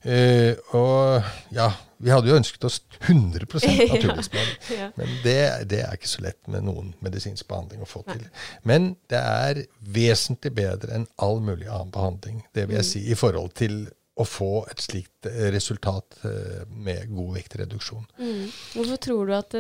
Eh, 0.08 0.54
og 0.72 1.26
ja, 1.52 1.66
vi 2.00 2.12
hadde 2.14 2.30
jo 2.30 2.36
ønsket 2.38 2.64
oss 2.64 2.78
100 3.02 3.44
naturligvis, 3.92 4.30
Ja. 4.72 4.88
men 4.96 5.10
det, 5.24 5.36
det 5.68 5.82
er 5.84 5.98
ikke 5.98 6.08
så 6.10 6.22
lett 6.24 6.48
med 6.48 6.64
noen 6.68 6.94
medisinsk 7.04 7.48
behandling 7.50 7.82
å 7.84 7.88
få 7.90 8.04
til. 8.08 8.24
Men 8.68 8.94
det 9.10 9.20
er 9.20 9.60
vesentlig 9.98 10.54
bedre 10.56 10.94
enn 10.96 11.06
all 11.20 11.42
mulig 11.44 11.68
annen 11.68 11.92
behandling, 11.94 12.40
det 12.56 12.68
vil 12.70 12.78
jeg 12.80 12.88
si, 12.92 13.04
i 13.12 13.18
forhold 13.18 13.52
til 13.58 13.82
å 14.18 14.24
få 14.26 14.64
et 14.70 14.80
slikt 14.82 15.28
eh, 15.30 15.44
resultat 15.54 16.16
eh, 16.26 16.64
med 16.74 17.10
god 17.14 17.36
vektreduksjon. 17.36 18.06
Mm. 18.18 18.48
Hvorfor 18.74 19.02
tror 19.04 19.28
du 19.28 19.34
at 19.36 19.54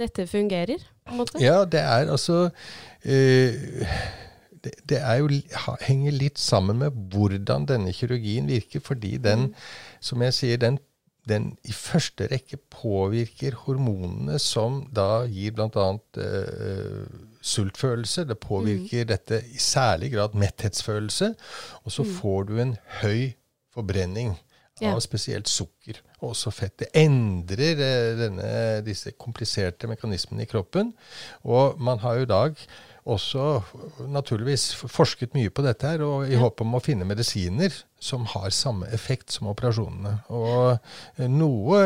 dette 0.00 0.24
fungerer? 0.30 0.86
Ja, 1.42 1.64
det 1.68 1.82
er 1.82 2.08
altså 2.08 2.46
eh, 3.02 3.58
det, 4.64 4.74
det 4.88 5.00
jo, 5.20 5.28
henger 5.86 6.12
litt 6.16 6.38
sammen 6.38 6.80
med 6.82 6.96
hvordan 7.12 7.66
denne 7.68 7.92
kirurgien 7.96 8.48
virker, 8.50 8.82
fordi 8.84 9.16
den, 9.22 9.50
som 10.04 10.22
jeg 10.26 10.36
sier, 10.36 10.60
den, 10.60 10.78
den 11.28 11.50
i 11.68 11.72
første 11.76 12.28
rekke 12.30 12.58
påvirker 12.72 13.56
hormonene 13.66 14.38
som 14.42 14.82
da 14.94 15.24
gir 15.30 15.54
bl.a. 15.56 15.88
Uh, 16.16 17.26
sultfølelse. 17.40 18.26
Det 18.28 18.38
påvirker 18.40 19.08
dette 19.08 19.40
i 19.52 19.58
særlig 19.60 20.12
grad 20.14 20.36
metthetsfølelse. 20.36 21.34
Og 21.84 21.92
så 21.92 22.04
får 22.04 22.42
du 22.50 22.58
en 22.60 22.76
høy 23.00 23.32
forbrenning 23.74 24.36
Ja. 24.80 24.94
av 24.94 25.00
spesielt 25.04 25.48
sukker 25.48 25.98
og 26.22 26.30
også 26.30 26.50
fett. 26.50 26.78
Det 26.80 26.86
endrer 26.96 27.80
eh, 27.84 28.14
denne, 28.16 28.46
disse 28.84 29.12
kompliserte 29.12 29.88
mekanismene 29.90 30.46
i 30.46 30.48
kroppen. 30.48 30.94
Og 31.44 31.76
man 31.80 32.00
har 32.00 32.14
jo 32.16 32.24
i 32.24 32.30
dag 32.30 32.54
også 33.08 33.62
naturligvis 34.10 34.74
forsket 34.90 35.34
mye 35.36 35.52
på 35.52 35.64
dette 35.64 35.88
her, 35.88 36.04
og 36.04 36.28
i 36.28 36.38
håp 36.40 36.60
om 36.64 36.76
å 36.76 36.82
finne 36.84 37.08
medisiner 37.08 37.72
som 38.00 38.24
har 38.32 38.50
samme 38.56 38.88
effekt 38.96 39.30
som 39.34 39.50
operasjonene. 39.52 40.14
Og 40.32 40.78
eh, 41.20 41.26
noe 41.28 41.82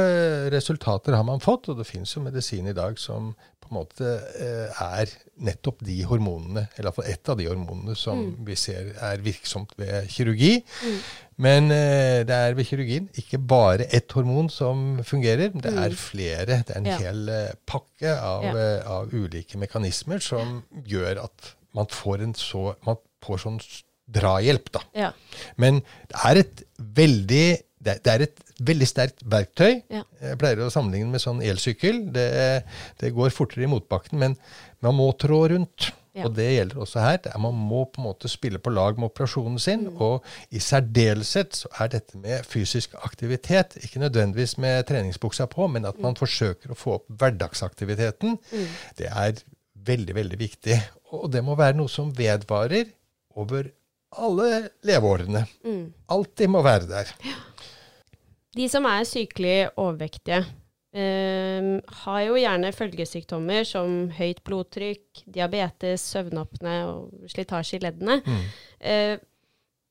resultater 0.54 1.16
har 1.18 1.26
man 1.26 1.42
fått, 1.42 1.68
og 1.72 1.80
det 1.80 1.88
finnes 1.88 2.12
jo 2.14 2.22
medisin 2.22 2.70
i 2.70 2.76
dag 2.76 2.98
som 3.02 3.32
på 3.64 3.70
en 3.72 3.78
måte 3.78 4.08
eh, 4.44 4.82
er 4.84 5.10
nettopp 5.40 5.78
de 5.88 5.94
hormonene, 6.06 6.66
eller 6.76 6.90
iallfall 6.90 7.06
ett 7.08 7.30
av 7.32 7.38
de 7.40 7.46
hormonene 7.48 7.94
som 7.96 8.20
vi 8.44 8.54
ser 8.60 8.90
er 9.02 9.22
virksomt 9.24 9.72
ved 9.80 10.06
kirurgi. 10.12 10.58
Men 11.40 11.70
eh, 11.74 12.20
det 12.28 12.36
er 12.36 12.54
ved 12.58 12.68
kirurgien 12.68 13.08
ikke 13.18 13.40
bare 13.40 13.88
ett 13.88 14.12
hormon 14.14 14.50
som 14.52 15.00
fungerer, 15.08 15.50
det 15.56 15.72
er 15.72 15.96
flere. 15.98 16.60
Det 16.62 16.76
er 16.76 16.78
en 16.82 16.90
Ja. 16.92 16.98
hel 17.00 17.24
eh, 17.32 17.54
pakke 17.66 18.12
av, 18.20 18.44
Ja. 18.44 18.54
eh, 18.54 18.90
av 18.98 19.10
ulike 19.16 19.58
mekanismer 19.58 20.20
som 20.22 20.60
gjør 20.86 21.24
at 21.24 21.54
man 21.74 21.86
får 21.90 22.22
en 22.22 22.34
så 22.38 22.76
Man 22.86 23.00
får 23.24 23.38
sånn 23.48 23.58
drahjelp, 24.10 24.70
da. 24.74 24.82
Ja. 24.94 25.12
Men 25.56 25.80
det 26.10 26.20
er 26.24 26.42
et 26.44 26.64
veldig 26.78 27.46
det 27.84 28.00
er- 28.08 28.22
et 28.24 28.38
veldig 28.64 28.86
sterkt 28.88 29.20
verktøy. 29.28 29.82
Ja. 29.92 30.02
Jeg 30.22 30.38
pleier 30.40 30.56
å 30.64 30.70
sammenligne 30.72 31.10
med 31.10 31.20
sånn 31.20 31.42
elsykkel. 31.44 32.12
Det, 32.14 32.64
det 32.98 33.10
går 33.12 33.28
fortere 33.28 33.64
i 33.66 33.68
motbakken, 33.68 34.18
men 34.18 34.36
man 34.80 34.94
må 34.96 35.10
trå 35.20 35.42
rundt. 35.50 35.90
Ja. 36.14 36.24
Og 36.28 36.34
det 36.36 36.46
gjelder 36.54 36.78
også 36.80 37.00
her. 37.02 37.16
Det 37.18 37.32
er, 37.34 37.38
man 37.42 37.52
må 37.58 37.82
på 37.90 37.98
en 38.00 38.06
måte 38.06 38.28
spille 38.30 38.60
på 38.62 38.70
lag 38.72 38.96
med 38.96 39.10
operasjonen 39.10 39.58
sin. 39.60 39.88
Og 39.98 40.24
i 40.54 40.60
særdeleshet 40.62 41.58
så 41.58 41.68
er 41.82 41.88
dette 41.88 42.16
med 42.16 42.46
fysisk 42.46 42.94
aktivitet, 43.02 43.76
ikke 43.82 44.00
nødvendigvis 44.00 44.56
med 44.62 44.86
treningsbuksa 44.86 45.48
på, 45.50 45.66
men 45.68 45.84
at 45.84 45.98
man 46.00 46.14
forsøker 46.16 46.70
å 46.72 46.78
få 46.78 46.94
opp 47.00 47.08
hverdagsaktiviteten, 47.20 48.38
det 48.96 49.10
er 49.10 49.34
veldig, 49.84 50.14
veldig 50.14 50.38
viktig. 50.38 50.78
Og 51.12 51.28
det 51.34 51.42
må 51.44 51.56
være 51.58 51.76
noe 51.76 51.90
som 51.90 52.12
vedvarer 52.16 52.86
over 53.36 53.68
alle 54.16 54.68
leveårene. 54.86 55.44
Mm. 55.64 55.86
Alltid 56.14 56.52
må 56.52 56.62
være 56.64 56.88
der. 56.90 57.14
De 58.54 58.68
som 58.70 58.86
er 58.86 59.06
sykelig 59.08 59.56
overvektige, 59.80 60.44
eh, 60.94 61.70
har 62.04 62.20
jo 62.22 62.38
gjerne 62.38 62.72
følgesykdommer 62.74 63.66
som 63.66 64.08
høyt 64.14 64.42
blodtrykk, 64.46 65.24
diabetes, 65.26 66.06
søvnapne 66.14 66.76
og 66.90 67.30
slitasje 67.30 67.80
i 67.80 67.86
leddene. 67.86 68.20
Mm. 68.22 68.44
Eh, 68.80 69.16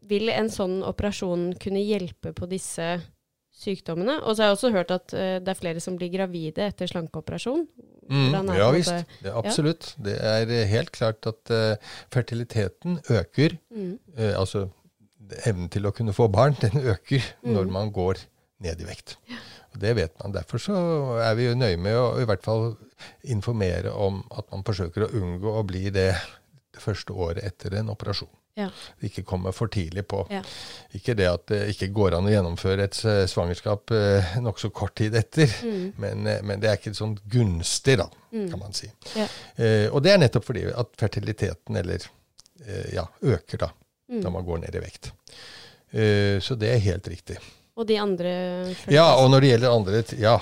vil 0.08 0.32
en 0.34 0.51
sånn 0.51 0.82
operasjon 0.84 1.51
kunne 1.62 1.84
hjelpe 1.84 2.34
på 2.36 2.48
disse 2.51 2.88
sykdommene? 3.53 4.20
Og 4.24 4.36
så 4.36 4.44
har 4.44 4.51
jeg 4.51 4.58
også 4.58 4.74
hørt 4.75 4.94
at 4.96 5.15
eh, 5.15 5.38
det 5.44 5.53
er 5.53 5.60
flere 5.60 5.84
som 5.84 5.98
blir 6.00 6.12
gravide 6.13 6.70
etter 6.72 6.89
slankeoperasjon. 6.89 7.68
Er 8.13 8.60
ja 8.60 8.70
visst. 8.75 8.93
Det 9.24 9.32
absolutt. 9.32 9.46
absolutt. 9.46 9.89
Det 10.05 10.17
er 10.34 10.53
eh, 10.53 10.67
helt 10.70 10.91
klart 10.96 11.25
at 11.29 11.53
uh, 11.53 11.96
fertiliteten 12.13 13.00
øker. 13.10 13.58
Mm. 13.74 13.98
Uh, 14.17 14.34
altså 14.39 14.67
evnen 15.48 15.70
til 15.74 15.88
å 15.88 15.93
kunne 15.96 16.13
få 16.13 16.27
barn, 16.32 16.55
den 16.62 16.84
øker 16.84 17.24
Mm. 17.43 17.53
når 17.58 17.72
man 17.72 17.91
går 17.91 18.22
ned 18.63 18.82
i 18.82 18.88
vekt. 18.88 19.17
Og 19.74 19.82
det 19.82 19.96
vet 19.98 20.13
man. 20.22 20.34
Derfor 20.36 20.62
så 20.62 20.77
er 21.24 21.34
vi 21.36 21.48
jo 21.50 21.58
nøye 21.58 21.77
med 21.82 21.98
å 21.98 22.22
i 22.22 22.27
hvert 22.29 22.43
fall 22.46 22.75
informere 23.24 23.91
om 23.91 24.22
at 24.32 24.46
man 24.51 24.63
forsøker 24.63 25.08
å 25.08 25.12
unngå 25.17 25.58
å 25.60 25.65
bli 25.67 25.89
det 25.89 26.13
det 26.74 26.82
første 26.82 27.13
året 27.13 27.43
etter 27.46 27.75
en 27.77 27.91
operasjon. 27.93 28.29
Ja. 28.55 28.67
Ikke 29.01 29.24
komme 29.25 29.50
for 29.51 29.67
tidlig 29.74 30.03
på. 30.07 30.27
Ja. 30.29 30.41
Ikke 30.93 31.15
det 31.17 31.25
at 31.25 31.45
det 31.50 31.62
ikke 31.74 31.88
går 31.95 32.13
an 32.19 32.27
å 32.29 32.33
gjennomføre 32.33 32.83
et 32.86 33.00
eh, 33.10 33.24
svangerskap 33.31 33.89
eh, 33.98 34.36
nokså 34.45 34.69
kort 34.69 34.93
tid 35.00 35.15
etter, 35.17 35.50
Mm. 35.63 35.93
men, 35.98 36.27
eh, 36.27 36.41
men 36.45 36.60
det 36.62 36.69
er 36.69 36.77
ikke 36.77 36.93
sånn 36.93 37.15
gunstig, 37.33 37.98
da, 37.98 38.05
kan 38.31 38.60
man 38.62 38.74
si. 38.77 38.91
Ja. 39.17 39.25
Eh, 39.57 39.88
og 39.89 40.03
det 40.05 40.13
er 40.13 40.22
nettopp 40.22 40.45
fordi 40.45 40.67
at 40.69 40.93
fertiliteten 41.01 41.77
eller, 41.81 42.05
eh, 42.67 42.93
ja, 42.93 43.07
øker 43.24 43.57
da, 43.65 43.72
Mm. 44.12 44.22
når 44.22 44.31
man 44.38 44.45
går 44.45 44.57
ned 44.67 44.75
i 44.75 44.79
vekt. 44.83 45.12
Eh, 45.93 46.38
så 46.43 46.55
det 46.60 46.69
er 46.75 46.79
helt 46.91 47.07
riktig. 47.07 47.38
Og 47.75 47.88
de 47.88 47.98
andre 47.98 48.75
Ja, 48.88 49.15
og 49.17 49.31
når 49.31 49.41
det 49.41 49.50
gjelder 49.50 49.72
andre 49.74 50.03
Ja, 50.19 50.36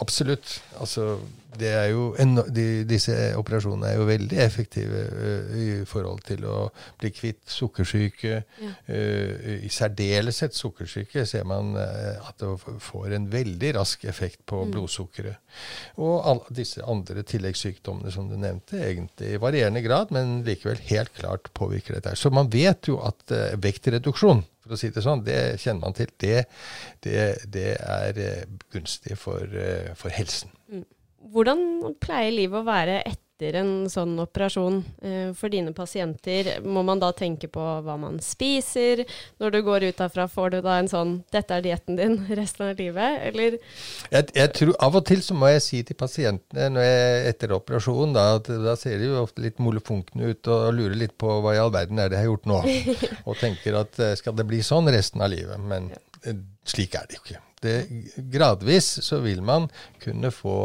absolutt. 0.00 0.62
Altså, 0.80 1.16
det 1.56 1.70
er 1.72 1.86
jo 1.88 2.10
en, 2.20 2.36
de, 2.52 2.84
disse 2.88 3.14
operasjonene 3.38 3.88
er 3.88 3.94
jo 3.96 4.06
veldig 4.08 4.38
effektive 4.44 5.02
uh, 5.08 5.54
i 5.56 5.68
forhold 5.88 6.20
til 6.28 6.44
å 6.48 6.56
bli 7.00 7.10
kvitt 7.16 7.48
sukkersyke. 7.48 8.42
Ja. 8.60 8.72
Uh, 8.90 9.62
I 9.64 9.70
særdeleshet 9.72 10.56
sukkersyke 10.56 11.24
ser 11.28 11.46
man 11.48 11.72
uh, 11.78 12.28
at 12.28 12.36
det 12.42 12.76
får 12.84 13.14
en 13.16 13.30
veldig 13.32 13.72
rask 13.78 14.04
effekt 14.04 14.44
på 14.44 14.64
Mm. 14.66 14.72
blodsukkeret. 14.72 15.36
Og 16.02 16.26
alle 16.28 16.56
disse 16.56 16.82
andre 16.84 17.22
tilleggssykdommene 17.22 18.12
som 18.12 18.28
du 18.28 18.36
nevnte, 18.40 18.80
egentlig 18.82 19.34
i 19.34 19.40
varierende 19.40 19.82
grad, 19.84 20.12
men 20.12 20.42
likevel 20.44 20.80
helt 20.90 21.12
klart 21.14 21.50
påvirker 21.54 21.96
dette. 21.96 22.16
Så 22.16 22.32
man 22.34 22.50
vet 22.52 22.88
jo 22.88 22.98
at 23.04 23.32
vektreduksjon 23.62 24.42
for 24.66 24.76
å 24.76 24.80
si 24.80 24.90
det 24.94 25.04
sånn, 25.04 25.24
det 25.26 25.40
kjenner 25.62 25.86
man 25.86 25.96
til. 25.96 26.10
Det, 26.22 26.42
det, 27.06 27.26
det 27.52 27.68
er 27.78 28.20
eh, 28.22 28.56
gunstig 28.74 29.18
for, 29.20 29.44
eh, 29.46 29.92
for 29.98 30.14
helsen. 30.14 30.52
Hvordan 31.32 31.62
pleier 32.02 32.34
livet 32.34 32.60
å 32.60 32.66
være 32.66 33.00
etter 33.02 33.25
en 33.42 33.88
sånn 33.92 34.14
operasjon 34.22 34.78
eh, 35.02 35.32
for 35.36 35.52
dine 35.52 35.72
pasienter? 35.76 36.60
Må 36.64 36.82
man 36.86 37.00
da 37.02 37.12
tenke 37.12 37.48
på 37.52 37.60
hva 37.84 37.96
man 38.00 38.18
spiser? 38.24 39.04
Når 39.38 39.52
du 39.52 39.60
går 39.66 39.86
ut 39.88 39.98
derfra, 39.98 40.26
får 40.28 40.50
du 40.54 40.60
da 40.64 40.78
en 40.78 40.88
sånn 40.88 41.12
'dette 41.32 41.54
er 41.54 41.62
dietten 41.62 41.96
din 41.96 42.16
resten 42.40 42.68
av 42.68 42.80
livet', 42.80 43.20
eller? 43.28 43.58
Jeg, 44.10 44.28
jeg 44.34 44.52
tror, 44.56 44.74
av 44.80 44.96
og 44.96 45.06
til 45.06 45.22
så 45.22 45.34
må 45.34 45.52
jeg 45.52 45.62
si 45.62 45.82
til 45.82 45.96
pasientene 45.96 46.70
når 46.72 46.88
jeg, 46.88 47.26
etter 47.34 47.56
operasjonen, 47.58 48.14
da, 48.16 48.26
at 48.40 48.48
da 48.48 48.76
ser 48.76 48.98
de 48.98 49.10
jo 49.10 49.22
ofte 49.22 49.44
litt 49.44 49.60
molefunkne 49.60 50.32
ut 50.32 50.52
og 50.52 50.72
lurer 50.76 50.96
litt 50.96 51.16
på 51.20 51.40
hva 51.42 51.56
i 51.56 51.60
all 51.60 51.74
verden 51.74 52.00
er 52.00 52.08
det 52.08 52.20
jeg 52.20 52.26
har 52.26 52.32
gjort 52.32 52.50
nå. 52.50 52.62
Og 53.28 53.36
tenker 53.40 53.82
at 53.82 54.00
eh, 54.00 54.16
skal 54.18 54.36
det 54.38 54.48
bli 54.48 54.62
sånn 54.64 54.88
resten 54.92 55.20
av 55.24 55.32
livet? 55.32 55.60
Men 55.60 55.92
ja. 55.92 56.36
slik 56.64 56.96
er 56.96 57.08
det 57.08 57.20
jo 57.20 57.26
ikke. 57.26 57.42
Det, 57.66 57.76
gradvis 58.32 58.88
så 59.04 59.20
vil 59.24 59.42
man 59.44 59.68
kunne, 60.02 60.30
få, 60.34 60.56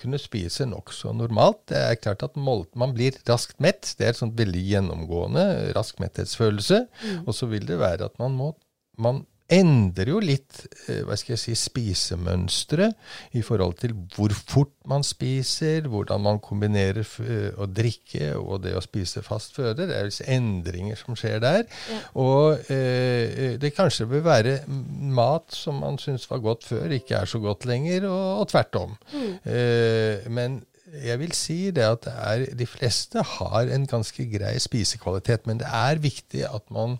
kunne 0.00 0.20
spise 0.20 0.68
nokså 0.68 1.14
normalt. 1.16 1.62
Det 1.72 1.80
er 1.80 2.00
klart 2.00 2.24
at 2.26 2.36
man 2.38 2.94
blir 2.96 3.16
raskt 3.28 3.58
mett. 3.64 3.94
Det 3.96 4.06
er 4.06 4.14
et 4.14 4.20
sånt 4.20 4.38
veldig 4.38 4.64
gjennomgående 4.68 5.46
rask 5.76 6.02
metthetsfølelse. 6.02 6.84
Og 7.24 7.32
så 7.36 7.48
vil 7.50 7.66
det 7.68 7.80
være 7.80 8.10
at 8.10 8.20
man 8.22 8.36
må 8.36 8.52
man 9.00 9.24
endrer 9.50 10.10
jo 10.12 10.20
litt 10.22 10.62
eh, 10.88 11.02
hva 11.06 11.16
skal 11.18 11.34
jeg 11.34 11.42
si, 11.42 11.54
spisemønstre 11.58 12.90
i 13.38 13.42
forhold 13.46 13.78
til 13.82 13.94
hvor 14.14 14.34
fort 14.38 14.74
man 14.90 15.04
spiser, 15.06 15.88
hvordan 15.90 16.22
man 16.24 16.40
kombinerer 16.42 17.02
eh, 17.24 17.50
å 17.58 17.68
drikke 17.70 18.32
og 18.38 18.62
det 18.64 18.76
å 18.78 18.84
spise 18.84 19.24
fast 19.26 19.58
føde. 19.58 19.88
Det 19.88 19.96
er 19.96 20.08
visse 20.08 20.26
endringer 20.30 20.98
som 21.00 21.18
skjer 21.18 21.42
der. 21.42 21.66
Ja. 21.90 22.00
Og 22.22 22.72
eh, 22.72 23.58
det 23.60 23.74
kanskje 23.76 24.08
vil 24.10 24.24
være 24.26 24.60
mat 24.68 25.50
som 25.54 25.82
man 25.84 26.00
syns 26.00 26.28
var 26.30 26.42
godt 26.44 26.66
før, 26.70 26.90
ikke 26.94 27.20
er 27.22 27.30
så 27.30 27.42
godt 27.42 27.66
lenger, 27.68 28.08
og, 28.10 28.26
og 28.42 28.50
tvert 28.54 28.80
om. 28.80 28.98
Eh, 29.44 30.26
men 30.30 30.62
jeg 30.90 31.20
vil 31.20 31.32
si 31.36 31.58
det 31.74 31.84
at 31.86 32.06
det 32.06 32.14
er, 32.16 32.46
de 32.58 32.66
fleste 32.66 33.22
har 33.36 33.70
en 33.70 33.86
ganske 33.86 34.26
grei 34.32 34.56
spisekvalitet, 34.62 35.46
men 35.46 35.60
det 35.62 35.68
er 35.70 36.02
viktig 36.02 36.42
at 36.48 36.66
man 36.74 36.98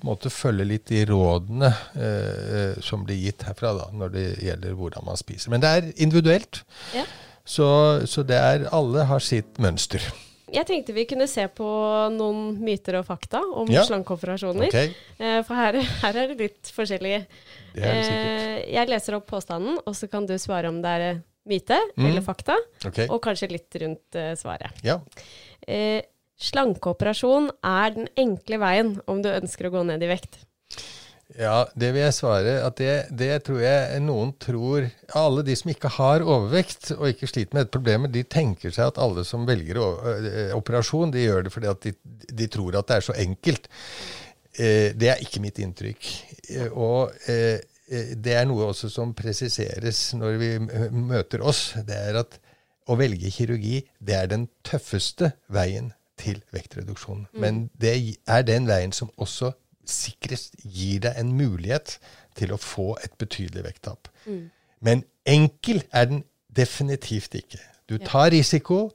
på 0.00 0.06
en 0.06 0.12
måte 0.12 0.30
følge 0.30 0.64
litt 0.66 0.86
de 0.90 1.04
rådene 1.10 1.68
eh, 1.98 2.78
som 2.84 3.04
blir 3.06 3.18
gitt 3.26 3.42
herfra 3.48 3.74
da, 3.76 3.88
når 3.92 4.14
det 4.14 4.26
gjelder 4.46 4.76
hvordan 4.78 5.04
man 5.08 5.16
spiser. 5.20 5.50
Men 5.54 5.60
det 5.64 5.68
er 5.76 5.90
individuelt, 6.02 6.62
Ja. 6.94 7.04
så, 7.44 7.68
så 8.06 8.22
det 8.26 8.36
er, 8.38 8.66
alle 8.72 9.04
har 9.10 9.20
sitt 9.24 9.58
mønster. 9.58 10.02
Jeg 10.48 10.64
tenkte 10.64 10.94
vi 10.96 11.04
kunne 11.04 11.26
se 11.28 11.44
på 11.52 11.66
noen 12.14 12.54
myter 12.64 12.96
og 13.02 13.04
fakta 13.04 13.42
om 13.60 13.68
Ja. 13.68 13.82
slankeoperasjoner. 13.84 14.68
Okay. 14.70 14.94
Eh, 15.20 15.42
For 15.44 15.54
her, 15.54 15.76
her 16.02 16.16
er 16.22 16.28
det 16.32 16.38
litt 16.40 16.70
forskjellig. 16.72 17.18
Det 17.74 17.84
er 17.84 17.98
det. 17.98 18.12
Eh, 18.14 18.72
Jeg 18.72 18.88
leser 18.88 19.14
opp 19.18 19.26
påstanden, 19.28 19.76
og 19.84 19.94
så 19.94 20.08
kan 20.08 20.24
du 20.26 20.32
svare 20.40 20.68
om 20.72 20.80
det 20.80 20.88
er 20.88 21.04
eh, 21.10 21.20
myte 21.48 21.76
Mm. 21.96 22.06
eller 22.06 22.20
fakta, 22.24 22.56
Okay. 22.86 23.06
og 23.08 23.20
kanskje 23.22 23.50
litt 23.52 23.76
rundt 23.80 24.16
eh, 24.16 24.34
svaret. 24.36 24.72
Ja. 24.84 25.00
Eh, 25.66 26.00
Slankeoperasjon 26.38 27.50
er 27.66 27.94
den 27.96 28.10
enkle 28.18 28.60
veien 28.62 28.92
om 29.10 29.22
du 29.24 29.30
ønsker 29.32 29.68
å 29.68 29.74
gå 29.74 29.82
ned 29.88 30.04
i 30.06 30.10
vekt. 30.10 30.44
Ja, 31.36 31.66
det 31.76 31.90
vil 31.92 32.06
jeg 32.06 32.14
svare 32.16 32.54
at 32.64 32.78
det, 32.80 32.92
det 33.12 33.42
tror 33.44 33.58
jeg 33.60 33.98
noen 34.00 34.30
tror 34.40 34.86
Alle 35.18 35.42
de 35.44 35.52
som 35.60 35.68
ikke 35.68 35.90
har 35.98 36.24
overvekt 36.24 36.94
og 36.94 37.04
ikke 37.10 37.28
sliter 37.28 37.52
med 37.52 37.66
dette 37.66 37.74
problemet, 37.74 38.14
de 38.14 38.22
tenker 38.24 38.72
seg 38.72 38.94
at 38.94 39.00
alle 39.02 39.26
som 39.28 39.44
velger 39.48 39.76
eh, 39.76 40.54
operasjon, 40.56 41.12
de 41.12 41.26
gjør 41.26 41.44
det 41.44 41.52
fordi 41.52 41.68
at 41.68 41.84
de, 41.84 41.92
de 42.32 42.48
tror 42.48 42.80
at 42.80 42.88
det 42.88 42.96
er 42.96 43.06
så 43.10 43.18
enkelt. 43.26 43.68
Eh, 44.56 44.96
det 44.96 45.12
er 45.12 45.20
ikke 45.24 45.44
mitt 45.44 45.60
inntrykk. 45.60 46.10
Eh, 46.48 46.72
og 46.72 47.12
eh, 47.28 47.60
eh, 47.92 48.16
det 48.16 48.38
er 48.38 48.48
noe 48.48 48.70
også 48.70 48.88
som 48.92 49.12
presiseres 49.16 50.06
når 50.16 50.40
vi 50.40 50.50
møter 50.96 51.44
oss. 51.44 51.74
Det 51.84 52.02
er 52.08 52.22
at 52.24 52.40
å 52.88 52.96
velge 52.96 53.28
kirurgi, 53.28 53.82
det 54.00 54.16
er 54.16 54.32
den 54.32 54.48
tøffeste 54.64 55.34
veien 55.52 55.92
til 56.18 56.42
vektreduksjon. 56.54 57.26
Men 57.32 57.68
det 57.80 57.94
er 58.26 58.44
den 58.46 58.68
veien 58.68 58.92
som 58.94 59.10
også 59.16 59.52
sikrest 59.88 60.58
gir 60.62 61.00
deg 61.06 61.16
en 61.20 61.32
mulighet 61.36 61.96
til 62.38 62.52
å 62.52 62.60
få 62.60 62.92
et 63.04 63.14
betydelig 63.20 63.64
vekttap. 63.70 64.10
Men 64.84 65.04
enkel 65.28 65.82
er 65.90 66.10
den 66.10 66.22
definitivt 66.54 67.34
ikke. 67.38 67.60
Du 67.88 67.96
tar 68.02 68.30
risiko, 68.34 68.90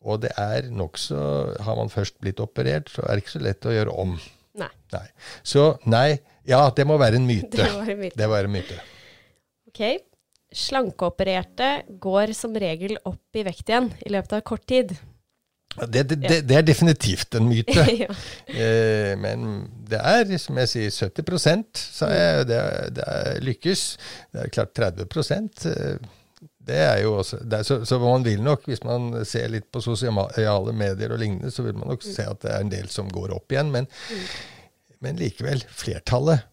og 0.00 0.22
det 0.22 0.30
er 0.38 0.68
nokså 0.70 1.18
Har 1.66 1.76
man 1.76 1.90
først 1.90 2.20
blitt 2.22 2.40
operert, 2.40 2.88
så 2.88 3.02
er 3.02 3.16
det 3.16 3.24
ikke 3.24 3.34
så 3.34 3.44
lett 3.44 3.66
å 3.66 3.74
gjøre 3.74 3.96
om. 3.98 4.14
Nei. 4.58 4.70
Nei. 4.94 5.06
Så 5.46 5.64
nei, 5.86 6.20
ja, 6.48 6.62
det 6.74 6.86
må 6.88 6.96
være 7.00 7.18
en 7.20 7.26
myte. 7.28 7.50
Det 7.58 7.68
var 7.74 7.90
en 7.92 8.00
myte. 8.00 8.16
Det 8.16 8.28
må 8.28 8.36
være 8.36 8.50
en 8.50 8.54
myte. 8.54 8.78
Ok. 9.68 9.82
Slankeopererte 10.58 11.68
går 12.00 12.32
som 12.32 12.56
regel 12.56 12.96
opp 13.04 13.36
i 13.36 13.44
vekt 13.44 13.68
igjen 13.68 13.90
i 14.00 14.14
løpet 14.14 14.38
av 14.38 14.46
kort 14.48 14.64
tid. 14.70 14.94
Det, 15.76 16.02
det, 16.10 16.16
det, 16.24 16.38
det 16.48 16.56
er 16.58 16.64
definitivt 16.66 17.34
en 17.38 17.48
myte. 17.48 17.84
ja. 18.02 18.08
Eh, 18.50 19.12
men 19.20 19.44
det 19.88 20.00
er, 20.00 20.32
som 20.40 20.58
jeg 20.64 20.70
sier, 20.72 20.94
70 21.14 21.68
sa 21.78 22.08
jeg. 22.12 22.46
Det, 22.50 22.56
er- 22.58 22.94
det 22.96 23.08
lykkes. 23.46 23.82
Det 24.34 24.46
er 24.46 24.54
klart 24.54 24.74
30 24.74 25.06
eh, 25.70 26.08
det 26.68 26.76
er 26.84 26.98
jo 27.00 27.14
også, 27.22 27.38
er, 27.48 27.62
så, 27.64 27.78
så 27.88 27.96
man 28.02 28.24
vil 28.26 28.42
nok, 28.44 28.66
hvis 28.68 28.82
man 28.84 29.24
ser 29.24 29.48
litt 29.48 29.70
på 29.72 29.80
sosiale 29.80 30.74
medier 30.76 31.14
og 31.14 31.22
lignende, 31.22 31.50
så 31.54 31.64
vil 31.64 31.78
man 31.78 31.88
nok 31.94 32.04
se 32.04 32.26
at 32.28 32.42
det 32.44 32.50
er 32.52 32.64
en 32.64 32.72
del 32.74 32.90
som 32.92 33.08
går 33.08 33.32
opp 33.38 33.54
igjen. 33.54 33.70
Men, 33.72 33.88
men 35.04 35.16
likevel, 35.20 35.62
flertallet, 35.70 36.44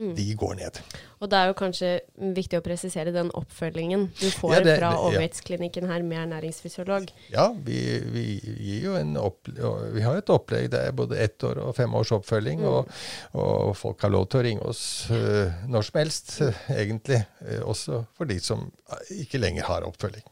de 0.00 0.34
går 0.34 0.54
ned. 0.56 0.78
Og 1.20 1.28
det 1.28 1.36
er 1.36 1.50
jo 1.50 1.56
kanskje 1.58 1.90
viktig 2.36 2.56
å 2.56 2.64
presisere 2.64 3.12
den 3.12 3.28
oppfølgingen 3.36 4.06
du 4.16 4.26
får 4.32 4.54
Ja, 4.54 4.60
det- 4.64 4.76
fra 4.78 4.92
overvektsklinikken 4.96 5.86
her 5.90 6.02
med 6.02 6.18
ernæringsfysiolog. 6.22 7.10
Ja, 7.28 7.50
vi, 7.52 8.00
vi 8.00 8.24
gir 8.40 8.86
jo 8.86 8.96
en 8.96 9.16
opp, 9.20 9.48
vi 9.48 10.00
har 10.00 10.16
et 10.16 10.32
opplegg. 10.32 10.70
Det 10.70 10.80
er 10.88 10.96
både 10.96 11.18
ett 11.20 11.44
år 11.44 11.60
og 11.66 11.76
fem 11.76 11.94
års 11.94 12.12
oppfølging. 12.16 12.64
Og, 12.64 12.88
og 13.34 13.76
folk 13.76 14.00
har 14.02 14.10
lov 14.14 14.28
til 14.30 14.40
å 14.40 14.44
ringe 14.48 14.64
oss 14.72 14.82
uh, 15.10 15.52
når 15.68 15.82
som 15.90 16.00
helst, 16.00 16.40
uh, 16.40 16.64
egentlig. 16.72 17.20
Uh, 17.44 17.60
også 17.68 18.04
for 18.16 18.24
de 18.30 18.40
som 18.40 18.70
ikke 19.10 19.40
lenger 19.42 19.68
har 19.68 19.84
oppfølging. 19.84 20.24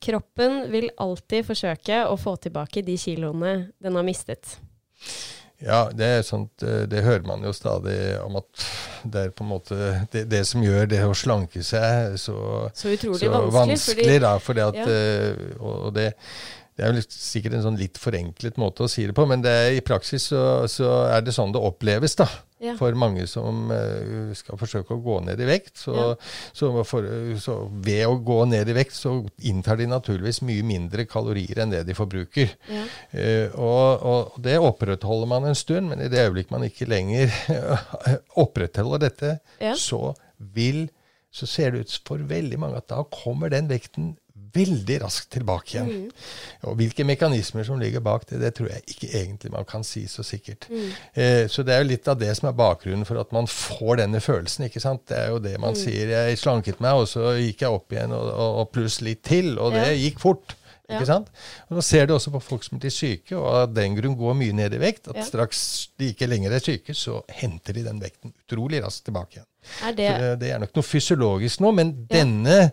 Kroppen 0.00 0.62
vil 0.72 0.88
alltid 0.96 1.44
forsøke 1.44 2.06
å 2.08 2.16
få 2.16 2.32
tilbake 2.40 2.80
de 2.82 2.96
kiloene 2.96 3.70
den 3.84 3.98
har 3.98 4.06
mistet. 4.06 4.56
Ja, 5.62 5.90
det 5.92 6.06
er 6.06 6.22
sånt, 6.24 6.62
eh, 6.64 6.86
det 6.88 7.02
hører 7.04 7.26
man 7.28 7.42
jo 7.44 7.52
stadig 7.52 7.96
om 8.24 8.36
at 8.40 8.64
det 9.04 9.26
er 9.26 9.32
på 9.36 9.44
en 9.44 9.50
måte 9.50 9.76
det, 10.12 10.22
det 10.32 10.40
som 10.48 10.62
gjør 10.64 10.86
det 10.88 11.02
å 11.04 11.12
slanke 11.16 11.60
seg 11.66 12.16
så, 12.20 12.36
Så 12.72 12.94
utrolig 12.94 13.20
så 13.20 13.28
vanskelig. 13.34 13.58
vanskelig, 13.58 14.20
da. 14.24 14.32
Fordi 14.40 14.64
at, 14.64 14.80
Ja. 14.80 14.86
eh, 14.88 15.44
og, 15.60 15.74
og 15.90 15.94
det, 15.98 16.14
det 16.80 16.88
er 16.88 17.06
sikkert 17.12 17.58
en 17.58 17.64
sånn 17.66 17.78
litt 17.80 17.98
forenklet 18.00 18.56
måte 18.60 18.86
å 18.86 18.90
si 18.90 19.04
det 19.08 19.14
på, 19.16 19.26
men 19.28 19.42
det 19.44 19.50
er, 19.52 19.74
i 19.76 19.82
praksis 19.84 20.30
så, 20.32 20.44
så 20.70 20.88
er 21.10 21.24
det 21.26 21.34
sånn 21.36 21.52
det 21.52 21.60
oppleves, 21.60 22.16
da. 22.16 22.26
Ja. 22.60 22.74
For 22.76 22.92
mange 22.98 23.24
som 23.28 23.70
uh, 23.72 24.32
skal 24.36 24.58
forsøke 24.60 24.92
å 24.92 25.00
gå 25.00 25.14
ned 25.24 25.40
i 25.40 25.46
vekt. 25.48 25.78
Så, 25.80 25.94
Ja. 25.96 26.08
så, 26.56 26.68
for, 26.84 27.06
så 27.40 27.54
ved 27.72 28.02
å 28.04 28.18
gå 28.24 28.36
ned 28.50 28.68
i 28.68 28.76
vekt, 28.76 28.92
så 28.96 29.14
inntar 29.48 29.80
de 29.80 29.86
naturligvis 29.88 30.42
mye 30.44 30.64
mindre 30.68 31.06
kalorier 31.08 31.62
enn 31.64 31.72
det 31.72 31.86
de 31.88 31.96
forbruker. 31.96 32.52
Ja. 32.68 32.84
Uh, 33.16 33.56
og, 33.56 34.06
og 34.12 34.40
det 34.44 34.58
opprettholder 34.60 35.30
man 35.32 35.48
en 35.48 35.56
stund, 35.56 35.88
men 35.92 36.04
i 36.04 36.10
det 36.12 36.20
øyeblikk 36.26 36.52
man 36.52 36.66
ikke 36.68 36.88
lenger 36.90 37.32
opprettholder 38.44 39.06
dette, 39.08 39.36
så 39.80 40.10
vil 40.36 40.88
så 41.30 41.46
ser 41.46 41.72
det 41.72 41.84
ut 41.84 41.92
for 42.08 42.22
veldig 42.26 42.58
mange 42.58 42.80
at 42.80 42.88
da 42.90 43.04
kommer 43.14 43.52
den 43.52 43.68
vekten 43.70 44.16
veldig 44.54 44.96
raskt 45.02 45.30
tilbake 45.36 45.74
igjen. 45.76 45.88
Mm. 45.90 46.10
Og 46.70 46.76
hvilke 46.80 47.04
mekanismer 47.04 47.64
som 47.66 47.78
ligger 47.80 48.00
bak 48.04 48.26
det, 48.30 48.40
det 48.42 48.54
tror 48.58 48.68
jeg 48.72 48.82
ikke 48.94 49.10
egentlig 49.22 49.52
man 49.52 49.64
kan 49.64 49.84
si 49.86 50.06
så 50.10 50.22
sikkert. 50.26 50.68
Mm. 50.70 50.90
Eh, 51.14 51.46
så 51.48 51.62
det 51.66 51.74
er 51.74 51.82
jo 51.84 51.90
litt 51.90 52.08
av 52.08 52.18
det 52.20 52.34
som 52.36 52.48
er 52.50 52.56
bakgrunnen 52.58 53.06
for 53.08 53.20
at 53.20 53.32
man 53.32 53.46
får 53.46 53.96
denne 54.04 54.20
følelsen. 54.20 54.64
ikke 54.68 54.80
sant? 54.80 55.06
Det 55.06 55.18
er 55.18 55.28
jo 55.34 55.38
det 55.38 55.58
man 55.60 55.74
Mm. 55.74 55.80
sier. 55.82 56.08
Jeg 56.08 56.38
slanket 56.38 56.80
meg, 56.80 56.94
og 56.94 57.06
så 57.08 57.34
gikk 57.38 57.60
jeg 57.62 57.70
opp 57.70 57.92
igjen, 57.92 58.12
og, 58.12 58.30
og, 58.34 58.72
pluss 58.72 59.00
litt 59.00 59.22
til. 59.22 59.58
Og 59.58 59.72
det 59.72 59.86
Ja. 59.86 59.98
gikk 60.10 60.18
fort. 60.20 60.56
Ikke 60.90 61.06
sant? 61.06 61.28
Og 61.70 61.76
Nå 61.76 61.82
ser 61.86 62.06
du 62.06 62.14
også 62.16 62.32
på 62.34 62.40
folk 62.42 62.64
som 62.64 62.76
blir 62.80 62.90
syke, 62.90 63.36
og 63.38 63.46
av 63.54 63.74
den 63.74 63.94
grunn 63.94 64.16
går 64.18 64.34
mye 64.34 64.52
ned 64.52 64.74
i 64.74 64.78
vekt. 64.78 65.06
At 65.06 65.14
Ja. 65.16 65.22
straks 65.22 65.88
de 65.96 66.12
ikke 66.12 66.26
lenger 66.26 66.50
er 66.52 66.58
syke, 66.58 66.90
så 66.98 67.22
henter 67.30 67.72
de 67.72 67.84
den 67.84 68.00
vekten 68.00 68.32
utrolig 68.42 68.82
raskt 68.82 69.04
tilbake 69.06 69.38
igjen. 69.38 69.46
Er 69.86 69.92
det 69.92 70.18
det, 70.18 70.40
det 70.40 70.50
er 70.50 70.58
nok 70.58 70.74
noe 70.74 70.82
fysiologisk 70.82 71.60
nå, 71.60 71.72
men 71.72 72.06
Ja. 72.10 72.16
denne 72.24 72.72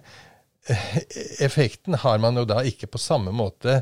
effekten 1.39 1.93
har 2.01 2.17
man 2.23 2.36
jo 2.39 2.45
da 2.49 2.62
ikke 2.67 2.88
på 2.91 2.99
samme 3.01 3.32
måte 3.36 3.77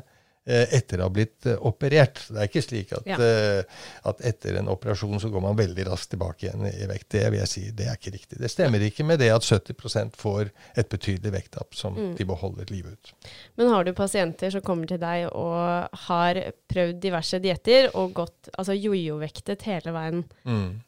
eh, 0.45 0.67
etter 0.78 1.02
å 1.02 1.08
ha 1.08 1.13
blitt 1.13 1.45
eh, 1.50 1.56
operert. 1.65 2.19
Det 2.30 2.38
er 2.43 2.50
ikke 2.50 2.62
slik 2.62 2.91
at, 2.93 3.08
Ja. 3.10 3.17
eh, 3.17 3.86
at 4.06 4.21
etter 4.30 4.60
en 4.60 4.69
operasjon 4.69 5.17
så 5.24 5.32
går 5.34 5.41
man 5.41 5.58
veldig 5.58 5.86
raskt 5.88 6.12
tilbake 6.13 6.45
igjen 6.48 6.67
i 6.69 6.86
vekt. 6.91 7.08
Det 7.15 7.24
vil 7.34 7.39
jeg 7.41 7.50
si, 7.52 7.63
det 7.74 7.88
er 7.89 7.98
ikke 7.98 8.13
riktig. 8.13 8.39
Det 8.43 8.52
stemmer 8.54 8.86
ikke 8.86 9.06
med 9.08 9.19
det 9.24 9.32
at 9.34 9.41
70% 9.48 10.15
får 10.21 10.52
et 10.78 10.89
betydelig 10.93 11.34
vekttap 11.39 11.74
som 11.76 11.95
Mm. 11.98 12.15
de 12.19 12.26
beholder 12.30 12.65
livet 12.69 12.93
ut. 12.93 13.13
Men 13.58 13.69
har 13.74 13.84
du 13.84 13.93
pasienter 13.98 14.52
som 14.54 14.62
kommer 14.62 14.88
til 14.88 15.02
deg 15.02 15.30
og 15.34 15.89
har 16.08 16.41
prøvd 16.69 17.00
diverse 17.02 17.39
dietter 17.41 17.89
og 17.95 18.13
gått 18.13 18.50
altså 18.58 18.78
jojo-vektet 18.78 19.65
hele 19.65 19.91
veien? 19.98 20.24
Mm. 20.45 20.82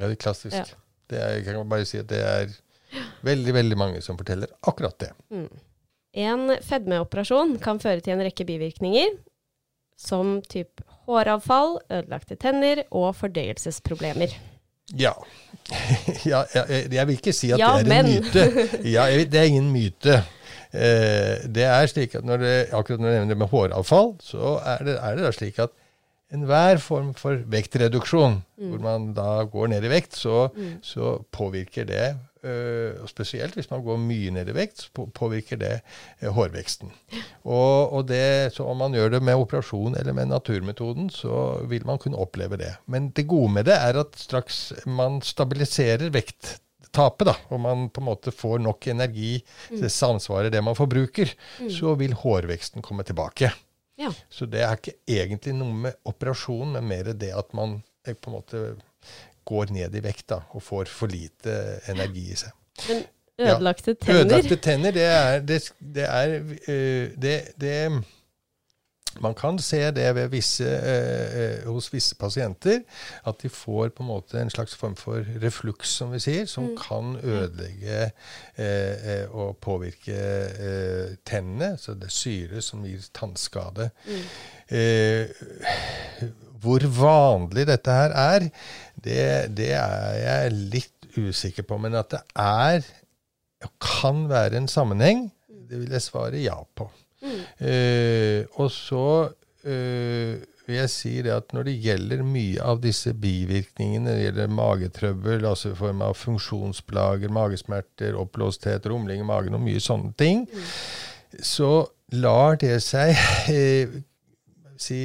Ja, 0.00 0.08
det 0.08 0.16
er 0.18 0.22
klassisk. 0.26 0.56
Ja. 0.56 0.64
Det 1.06 1.18
er, 1.20 1.34
jeg 1.36 1.44
kan 1.44 1.68
bare 1.68 1.84
si 1.86 1.98
at 2.00 2.08
det 2.08 2.18
er 2.24 2.48
veldig, 3.26 3.54
veldig 3.56 3.78
mange 3.80 4.02
som 4.04 4.18
forteller 4.20 4.52
akkurat 4.68 4.98
det. 5.02 5.12
Mm. 5.34 5.48
En 6.24 6.56
fedmeoperasjon 6.62 7.56
kan 7.62 7.80
føre 7.82 8.02
til 8.04 8.14
en 8.14 8.22
rekke 8.22 8.46
bivirkninger, 8.46 9.16
som 9.98 10.38
typ 10.50 10.82
håravfall, 11.06 11.78
ødelagte 11.90 12.38
tenner 12.40 12.84
og 12.90 13.12
fordøyelsesproblemer. 13.18 14.34
Ja. 14.92 15.14
ja 16.30 16.44
jeg, 16.54 16.88
jeg 16.92 17.08
vil 17.08 17.18
ikke 17.18 17.34
si 17.34 17.50
at 17.54 17.62
Ja, 17.62 17.76
det 17.80 17.94
er 17.94 18.04
en 18.04 18.10
myte. 18.12 18.46
Ja, 18.94 19.06
jeg, 19.10 19.30
det 19.32 19.40
er 19.40 19.50
ingen 19.50 19.70
myte. 19.74 20.18
Eh, 20.74 21.46
det 21.54 21.64
er 21.70 21.88
slik 21.90 22.16
at 22.18 22.26
når 22.26 22.42
det, 22.42 22.54
akkurat 22.74 23.00
når 23.00 23.08
du 23.08 23.14
nevner 23.14 23.34
det 23.34 23.40
med 23.40 23.50
håravfall, 23.54 24.14
så 24.22 24.58
er 24.74 24.86
det, 24.86 24.98
er 24.98 25.16
det 25.16 25.26
da 25.26 25.32
slik 25.34 25.58
at 25.62 25.74
enhver 26.34 26.80
form 26.82 27.12
for 27.14 27.42
vektreduksjon, 27.50 28.40
hvor 28.58 28.80
man 28.82 29.12
da 29.14 29.44
går 29.50 29.70
ned 29.70 29.84
i 29.86 29.90
vekt, 29.92 30.16
så, 30.18 30.48
så 30.82 31.18
påvirker 31.34 31.86
det 31.86 32.06
og 33.02 33.10
Spesielt 33.10 33.56
hvis 33.58 33.70
man 33.70 33.84
går 33.84 34.00
mye 34.02 34.32
ned 34.34 34.50
i 34.50 34.56
vekt, 34.56 34.84
så 34.84 35.06
påvirker 35.16 35.60
det 35.60 35.72
eh, 35.76 36.30
hårveksten. 36.34 36.92
Og, 37.44 37.94
og 37.94 38.06
det, 38.08 38.54
så 38.56 38.66
om 38.68 38.80
man 38.82 38.96
gjør 38.96 39.16
det 39.16 39.22
med 39.24 39.40
operasjon 39.40 39.96
eller 40.00 40.16
med 40.16 40.32
naturmetoden, 40.32 41.10
så 41.14 41.60
vil 41.70 41.86
man 41.88 42.00
kunne 42.02 42.20
oppleve 42.20 42.58
det. 42.60 42.74
Men 42.90 43.10
det 43.16 43.28
gode 43.30 43.52
med 43.58 43.68
det 43.70 43.78
er 43.78 44.00
at 44.02 44.18
straks 44.20 44.66
man 44.86 45.20
stabiliserer 45.24 46.12
vekttapet, 46.14 47.28
da, 47.30 47.36
og 47.50 47.62
man 47.64 47.88
på 47.90 48.02
en 48.02 48.10
måte 48.10 48.34
får 48.34 48.64
nok 48.64 48.90
energi, 48.92 49.36
det 49.70 49.92
samsvarer 49.92 50.52
det 50.52 50.64
man 50.64 50.78
forbruker, 50.78 51.30
så 51.72 51.94
vil 52.00 52.16
hårveksten 52.18 52.84
komme 52.84 53.06
tilbake. 53.06 53.52
Ja. 54.00 54.10
Så 54.28 54.46
det 54.50 54.62
er 54.66 54.78
ikke 54.78 54.96
egentlig 55.06 55.54
noe 55.56 55.84
med 55.86 55.98
operasjon, 56.08 56.74
men 56.74 56.88
mer 56.90 57.12
det 57.14 57.30
at 57.36 57.54
man 57.54 57.78
eh, 58.06 58.14
på 58.14 58.30
en 58.30 58.38
måte 58.40 58.64
går 59.44 59.72
ned 59.74 59.94
i 59.94 60.02
vekt 60.04 60.28
da, 60.32 60.40
og 60.50 60.62
får 60.62 60.90
for 60.92 61.12
lite 61.12 61.56
energi 61.92 62.26
i 62.32 62.40
seg. 62.44 62.52
Men 62.88 63.04
ødelagte 63.38 63.94
tenner 63.94 64.20
Ødelagte 64.20 64.56
tenner, 64.56 64.90
det 64.94 65.04
er, 65.04 65.40
det, 65.40 65.62
det 65.94 66.04
er 66.08 66.36
øh, 66.68 67.10
det, 67.22 67.40
det 67.60 68.04
Man 69.22 69.34
kan 69.34 69.58
se 69.58 69.78
det 69.94 70.14
ved 70.14 70.28
visse, 70.28 70.64
øh, 70.64 71.42
øh, 71.42 71.72
hos 71.72 71.92
visse 71.92 72.16
pasienter, 72.18 72.80
at 73.26 73.42
de 73.42 73.48
får 73.48 73.88
på 73.88 74.02
en 74.02 74.06
måte 74.06 74.40
en 74.40 74.50
slags 74.50 74.74
form 74.74 74.96
for 74.96 75.22
refluks, 75.42 75.88
som 75.88 76.12
vi 76.12 76.18
sier, 76.18 76.46
som 76.46 76.72
kan 76.78 77.16
ødelegge 77.22 78.10
øh, 78.58 79.34
og 79.34 79.56
påvirke 79.56 80.18
tennene. 81.26 81.76
Så 81.78 81.94
det 81.94 82.10
er 82.10 82.16
syre 82.16 82.60
som 82.60 82.82
gir 82.84 83.06
tannskade. 83.14 83.90
Eh, 84.68 85.30
hvor 86.64 86.80
vanlig 86.98 87.66
dette 87.68 87.92
her 87.92 88.14
er, 88.18 88.48
det, 89.04 89.54
det 89.56 89.72
er 89.78 90.18
jeg 90.20 90.58
litt 90.74 91.08
usikker 91.14 91.66
på. 91.68 91.78
Men 91.80 91.96
at 92.00 92.12
det 92.14 92.22
er 92.40 92.84
og 93.64 93.72
kan 93.80 94.26
være 94.28 94.58
en 94.60 94.68
sammenheng, 94.68 95.28
det 95.48 95.80
vil 95.80 95.94
jeg 95.96 96.04
svare 96.04 96.42
ja 96.42 96.58
på. 96.76 96.90
Eh, 97.24 98.44
og 98.60 98.68
så 98.72 99.06
uh, 99.64 100.32
vil 100.64 100.76
jeg 100.76 100.90
si 100.92 101.14
det 101.24 101.32
at 101.32 101.52
når 101.56 101.68
det 101.68 101.74
gjelder 101.86 102.24
mye 102.26 102.60
av 102.64 102.80
disse 102.84 103.14
bivirkningene, 103.16 104.12
det 104.12 104.26
gjelder 104.26 104.52
magetrøbbel, 104.52 105.46
altså 105.48 105.72
i 105.72 105.78
form 105.78 106.04
av 106.04 106.16
funksjonsplager, 106.20 107.32
magesmerter, 107.32 108.16
oppblåsthet, 108.20 108.88
rumling 108.92 109.24
i 109.24 109.28
magen 109.28 109.56
og 109.56 109.64
mye 109.64 109.82
sånne 109.82 110.12
ting, 110.20 110.44
så 111.40 111.86
lar 112.14 112.60
det 112.60 112.78
seg 112.84 113.16
eh, 113.50 114.00
si 114.84 115.00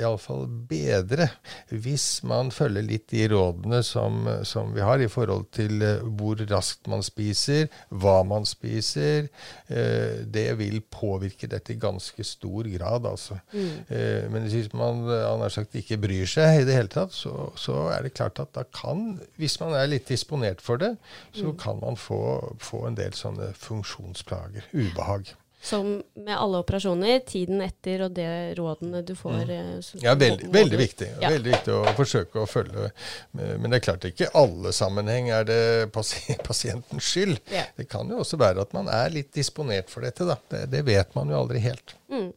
iallfall 0.00 0.46
bedre 0.68 1.28
hvis 1.70 2.22
man 2.28 2.52
følger 2.54 2.84
litt 2.86 3.06
de 3.12 3.26
rådene 3.32 3.80
som, 3.86 4.26
som 4.46 4.72
vi 4.74 4.82
har 4.84 5.02
i 5.02 5.08
forhold 5.10 5.48
til 5.54 5.82
eh, 5.84 6.02
hvor 6.18 6.40
raskt 6.50 6.88
man 6.90 7.04
spiser, 7.04 7.68
hva 7.90 8.20
man 8.26 8.46
spiser. 8.48 9.28
Eh, 9.68 10.24
det 10.34 10.46
vil 10.60 10.80
påvirke 10.92 11.48
dette 11.50 11.74
i 11.74 11.80
ganske 11.80 12.24
stor 12.26 12.68
grad, 12.74 13.06
altså. 13.08 13.38
Mm. 13.54 14.30
men 14.32 14.48
hvis 14.50 14.72
man 14.76 15.04
eh, 15.10 15.46
sagt, 15.52 15.76
ikke 15.78 15.98
bryr 16.02 16.28
seg 16.30 16.62
i 16.62 16.66
det 16.68 16.76
hele 16.78 16.92
tatt, 16.92 17.14
så, 17.14 17.50
så 17.58 17.88
er 17.94 18.06
det 18.06 18.14
klart 18.16 18.40
at 18.42 18.54
da 18.56 18.64
kan, 18.74 19.18
hvis 19.40 19.58
man 19.62 19.76
er 19.78 19.90
litt 19.90 20.08
disponert 20.10 20.62
for 20.64 20.80
det, 20.80 20.94
så 21.36 21.54
kan 21.58 21.80
man 21.82 21.98
få, 22.00 22.20
få 22.62 22.86
en 22.88 22.98
del 22.98 23.14
sånne 23.16 23.52
funksjonsplager, 23.58 24.68
ubehag. 24.74 25.34
Som 25.64 26.02
med 26.14 26.34
alle 26.36 26.60
operasjoner, 26.60 27.22
tiden 27.24 27.62
etter 27.64 28.02
og 28.04 28.12
det 28.16 28.28
rådene 28.58 29.00
du 29.06 29.14
får 29.16 29.32
Mm. 29.44 30.02
Ja, 30.02 30.14
veldig, 30.14 30.50
veldig 30.52 30.78
viktig. 30.78 31.08
Ja. 31.22 31.30
Veldig 31.32 31.52
viktig 31.54 31.72
å 31.72 31.94
forsøke 31.96 32.42
å 32.42 32.46
følge. 32.48 32.90
Men 33.32 33.70
det 33.70 33.80
er 33.80 33.84
klart 33.86 34.04
ikke 34.08 34.28
alle 34.36 34.72
sammenheng 34.76 35.30
er 35.32 35.46
det 35.48 35.58
pasientens 36.48 37.08
skyld. 37.08 37.40
Ja. 37.52 37.64
Det 37.76 37.88
kan 37.88 38.10
jo 38.12 38.20
også 38.20 38.38
være 38.40 38.64
at 38.66 38.76
man 38.76 38.90
er 38.92 39.12
litt 39.14 39.32
disponert 39.36 39.88
for 39.92 40.04
dette. 40.04 40.26
da. 40.28 40.36
Det, 40.52 40.66
det 40.72 40.84
vet 40.86 41.14
man 41.16 41.32
jo 41.32 41.40
aldri 41.40 41.62
helt. 41.64 41.96
Mm. 42.12 42.30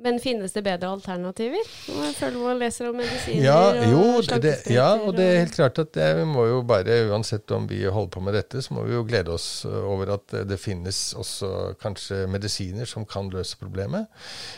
Men 0.00 0.16
finnes 0.22 0.54
det 0.56 0.62
bedre 0.64 0.88
alternativer? 0.94 1.66
Når 1.92 2.06
jeg 2.06 2.14
føler 2.16 2.44
man 2.44 2.60
leser 2.62 2.88
om 2.88 2.96
medisiner 2.96 3.44
Ja, 3.44 3.58
og 3.68 3.90
jo, 3.92 4.38
det, 4.40 4.54
ja, 4.72 4.88
og 4.96 5.12
det 5.18 5.26
er 5.26 5.38
helt 5.42 5.56
klart 5.58 5.80
at 5.82 5.92
det, 5.96 6.08
vi 6.16 6.24
må 6.28 6.46
jo 6.48 6.62
bare, 6.66 7.02
uansett 7.10 7.52
om 7.52 7.66
vi 7.68 7.82
holder 7.84 8.12
på 8.14 8.24
med 8.24 8.38
dette, 8.38 8.62
så 8.64 8.76
må 8.76 8.86
vi 8.88 8.96
jo 8.96 9.04
glede 9.08 9.34
oss 9.34 9.66
uh, 9.68 9.76
over 9.92 10.14
at 10.16 10.36
uh, 10.36 10.42
det 10.48 10.60
finnes 10.60 11.02
også 11.20 11.52
kanskje 11.82 12.22
medisiner 12.32 12.88
som 12.88 13.04
kan 13.08 13.28
løse 13.32 13.60
problemet. 13.60 14.08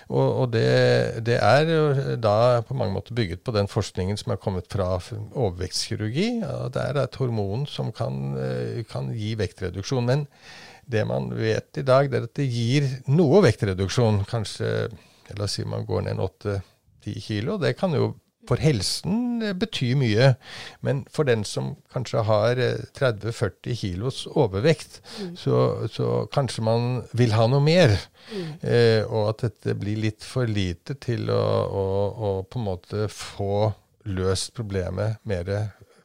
Og, 0.09 0.45
og 0.45 0.53
det, 0.55 1.25
det 1.27 1.41
er 1.43 1.67
jo 1.75 1.85
da 2.23 2.63
på 2.67 2.79
mange 2.79 2.95
måter 2.95 3.19
bygget 3.19 3.43
på 3.43 3.57
den 3.57 3.71
forskningen 3.71 4.21
som 4.21 4.37
er 4.37 4.43
kommet 4.43 4.71
fra 4.71 4.95
overvektskirurgi. 4.97 6.29
Ja, 6.45 6.69
det 6.73 6.87
er 6.87 7.03
et 7.03 7.19
hormon 7.19 7.67
som 7.67 7.91
kan, 7.95 8.37
kan 8.91 9.11
gi 9.17 9.35
vektreduksjon. 9.41 10.07
Men 10.07 10.29
det 10.87 11.03
man 11.09 11.33
vet 11.35 11.79
i 11.79 11.87
dag, 11.87 12.11
det 12.11 12.19
er 12.21 12.29
at 12.29 12.37
det 12.39 12.51
gir 12.51 12.87
noe 13.11 13.43
vektreduksjon. 13.45 14.23
Kanskje 14.31 14.69
La 15.39 15.49
oss 15.49 15.59
si 15.59 15.65
man 15.69 15.87
går 15.89 16.07
ned 16.07 16.17
en 16.17 16.27
8-10 16.27 17.25
kilo. 17.27 17.59
Det 17.61 17.77
kan 17.79 17.95
jo 17.97 18.13
for 18.49 18.63
helsen 18.63 19.43
eh, 19.43 19.55
bety 19.55 19.93
mye. 19.99 20.33
Men 20.87 21.05
for 21.13 21.29
den 21.29 21.45
som 21.49 21.75
kanskje 21.95 22.25
har 22.29 22.61
eh, 22.63 22.87
30-40 22.99 23.79
kilos 23.79 24.23
overvekt, 24.31 25.01
så, 25.39 25.89
så 25.93 26.25
kanskje 26.35 26.67
man 26.67 26.89
vil 27.19 27.37
ha 27.37 27.47
noe 27.51 27.63
mer. 27.65 27.95
Eh, 28.63 29.03
og 29.07 29.33
at 29.33 29.47
dette 29.49 29.77
blir 29.79 30.01
litt 30.03 30.27
for 30.27 30.51
lite 30.51 30.99
til 31.03 31.31
å, 31.33 31.45
å, 31.67 31.87
å 32.13 32.35
på 32.47 32.61
en 32.61 32.69
måte 32.71 33.07
få 33.13 33.71
løst 34.11 34.51
problemet 34.57 35.21
mer 35.31 35.49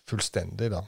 fullstendig. 0.07 0.69
Da. 0.71 0.81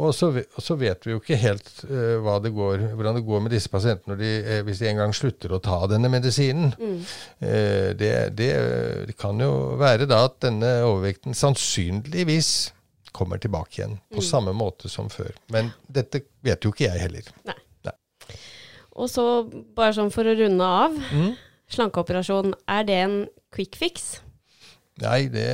Og 0.00 0.14
så, 0.16 0.30
og 0.32 0.62
så 0.64 0.76
vet 0.80 1.04
vi 1.06 1.12
jo 1.14 1.20
ikke 1.20 1.38
helt 1.40 1.68
uh, 1.90 2.30
det 2.42 2.52
går, 2.56 2.86
hvordan 2.96 3.18
det 3.18 3.24
går 3.26 3.42
med 3.44 3.54
disse 3.54 3.70
pasientene 3.72 4.16
de, 4.20 4.30
uh, 4.46 4.60
hvis 4.66 4.80
de 4.82 4.88
en 4.90 5.02
gang 5.02 5.14
slutter 5.16 5.52
å 5.52 5.60
ta 5.62 5.82
denne 5.90 6.10
medisinen. 6.12 6.72
Eh, 7.38 7.92
det, 7.98 8.12
det, 8.38 8.50
det 9.10 9.16
kan 9.20 9.38
jo 9.40 9.76
være 9.80 10.08
da 10.08 10.22
at 10.28 10.38
denne 10.44 10.70
overvekten 10.86 11.36
sannsynligvis 11.36 12.72
kommer 13.16 13.40
tilbake 13.40 13.80
igjen 13.80 13.98
på 14.12 14.24
samme 14.24 14.52
måte 14.56 14.90
som 14.92 15.08
før. 15.12 15.32
Men 15.52 15.70
dette 15.88 16.24
vet 16.44 16.64
jo 16.64 16.72
ikke 16.74 16.88
jeg 16.88 17.04
heller. 17.06 17.30
Og 18.96 19.10
så, 19.12 19.24
bare 19.76 19.92
sånn 19.92 20.12
for 20.12 20.24
å 20.24 20.32
runde 20.38 20.64
av, 20.64 20.94
Mm. 21.12 21.34
slankeoperasjon, 21.68 22.54
er 22.68 22.84
det 22.88 22.94
en 23.02 23.16
quick 23.52 23.76
fix? 23.76 24.20
Nei, 25.02 25.26
det, 25.28 25.44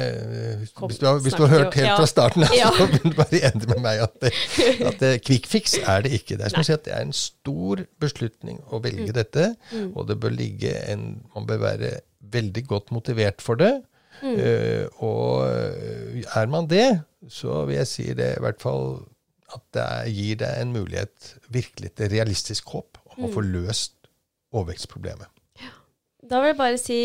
hvis, 0.60 0.98
du 1.00 1.06
har, 1.08 1.16
hvis 1.18 1.34
du 1.34 1.42
har 1.42 1.50
hørt 1.50 1.74
helt 1.74 1.96
fra 1.98 2.06
starten 2.06 2.44
Ja. 2.54 2.68
så 2.78 2.86
vil 2.86 3.02
du 3.10 3.16
bare 3.18 3.40
enig 3.48 3.66
med 3.72 3.80
meg 3.82 4.02
at, 4.04 4.12
det, 4.22 4.30
at 4.88 5.00
det, 5.02 5.10
quick 5.26 5.48
fix 5.50 5.74
er 5.82 6.04
det 6.04 6.12
ikke. 6.20 6.36
Det 6.38 6.46
er 6.46 6.62
si 6.62 6.76
det 6.86 6.92
er 6.94 7.02
en 7.02 7.16
stor 7.16 7.82
beslutning 8.02 8.60
å 8.70 8.78
velge 8.84 9.08
Mm. 9.10 9.16
dette, 9.16 9.46
og 9.96 10.06
det 10.08 10.20
bør 10.22 10.30
ligge 10.36 10.70
en 10.92 11.24
Man 11.34 11.46
bør 11.48 11.58
være 11.64 11.90
veldig 12.32 12.62
godt 12.70 12.92
motivert 12.94 13.42
for 13.42 13.58
det. 13.58 13.72
Mm. 14.22 14.36
Uh, 14.38 15.02
og 15.02 15.48
eh, 15.50 16.22
er 16.38 16.46
man 16.46 16.68
det, 16.70 17.00
så 17.28 17.64
vil 17.66 17.80
jeg 17.80 17.88
si 17.90 18.04
det 18.14 18.36
i 18.36 18.42
hvert 18.44 18.60
fall 18.62 19.00
at 19.52 19.64
det 19.74 20.14
gir 20.14 20.38
deg 20.44 20.60
en 20.62 20.70
mulighet, 20.72 21.32
virkelig 21.50 21.90
et 21.90 22.04
realistisk 22.12 22.70
håp, 22.76 23.00
om 23.16 23.26
å 23.26 23.32
få 23.34 23.42
Mm. 23.42 23.50
løst 23.58 23.92
overvektsproblemet. 24.54 25.26
Da 26.32 26.38
vil 26.40 26.48
jeg 26.54 26.56
bare 26.56 26.78
si 26.80 26.98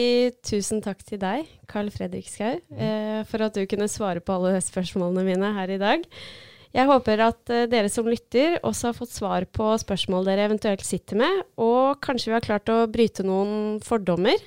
tusen 0.47 0.79
takk 0.79 1.01
til 1.03 1.19
deg, 1.19 1.49
Carl 1.67 1.89
Fredrik 1.91 2.29
Skau, 2.31 2.61
eh, 2.79 3.25
for 3.27 3.43
at 3.43 3.57
du 3.57 3.65
kunne 3.67 3.89
svare 3.91 4.21
på 4.23 4.37
alle 4.37 4.61
spørsmålene 4.63 5.25
mine 5.27 5.49
her 5.57 5.73
i 5.75 5.79
dag. 5.81 6.05
Jeg 6.71 6.87
håper 6.87 7.23
at 7.25 7.51
eh, 7.51 7.65
dere 7.67 7.91
som 7.91 8.07
lytter 8.07 8.55
også 8.61 8.87
har 8.87 8.95
fått 8.95 9.11
svar 9.11 9.43
på 9.51 9.67
spørsmål 9.83 10.29
dere 10.29 10.45
eventuelt 10.47 10.85
sitter 10.87 11.19
med, 11.19 11.43
og 11.59 11.99
kanskje 12.07 12.31
vi 12.31 12.37
har 12.37 12.47
klart 12.47 12.71
å 12.71 12.85
bryte 12.87 13.27
noen 13.27 13.81
fordommer, 13.83 14.39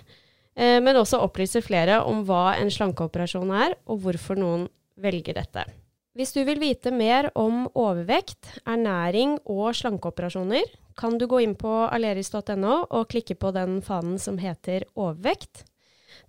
eh, 0.57 0.79
men 0.81 0.97
også 0.97 1.21
opplyse 1.27 1.61
flere 1.67 2.01
om 2.09 2.25
hva 2.25 2.55
en 2.57 2.73
slankeoperasjon 2.73 3.53
er, 3.53 3.77
og 3.85 4.01
hvorfor 4.07 4.41
noen 4.41 4.65
velger 4.97 5.37
dette. 5.43 5.69
Hvis 6.19 6.33
du 6.35 6.41
vil 6.43 6.59
vite 6.59 6.91
mer 6.91 7.29
om 7.39 7.69
overvekt, 7.79 8.57
ernæring 8.67 9.37
og 9.47 9.77
slankeoperasjoner, 9.79 10.65
kan 10.99 11.15
du 11.21 11.29
gå 11.31 11.39
inn 11.45 11.55
på 11.55 11.71
aleris.no 11.87 12.73
og 12.91 13.11
klikke 13.13 13.37
på 13.39 13.53
den 13.55 13.79
fanen 13.87 14.19
som 14.19 14.41
heter 14.43 14.89
overvekt. 14.99 15.63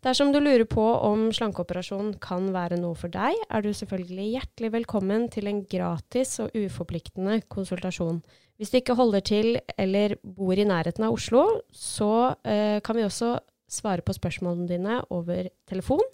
Dersom 0.05 0.29
du 0.33 0.37
lurer 0.37 0.67
på 0.69 0.83
om 1.05 1.27
slankeoperasjon 1.33 2.13
kan 2.21 2.51
være 2.53 2.77
noe 2.77 2.93
for 2.97 3.09
deg, 3.09 3.33
er 3.49 3.65
du 3.65 3.71
selvfølgelig 3.73 4.27
hjertelig 4.35 4.71
velkommen 4.75 5.25
til 5.33 5.49
en 5.49 5.63
gratis 5.65 6.35
og 6.45 6.53
uforpliktende 6.53 7.39
konsultasjon. 7.49 8.21
Hvis 8.61 8.69
du 8.69 8.77
ikke 8.77 8.97
holder 8.97 9.25
til 9.25 9.57
eller 9.81 10.13
bor 10.21 10.53
i 10.53 10.67
nærheten 10.67 11.07
av 11.07 11.17
Oslo, 11.17 11.47
så 11.73 12.35
eh, 12.45 12.77
kan 12.85 12.97
vi 12.97 13.07
også 13.07 13.33
svare 13.71 14.05
på 14.05 14.13
spørsmålene 14.13 14.69
dine 14.69 14.99
over 15.09 15.49
telefon. 15.69 16.05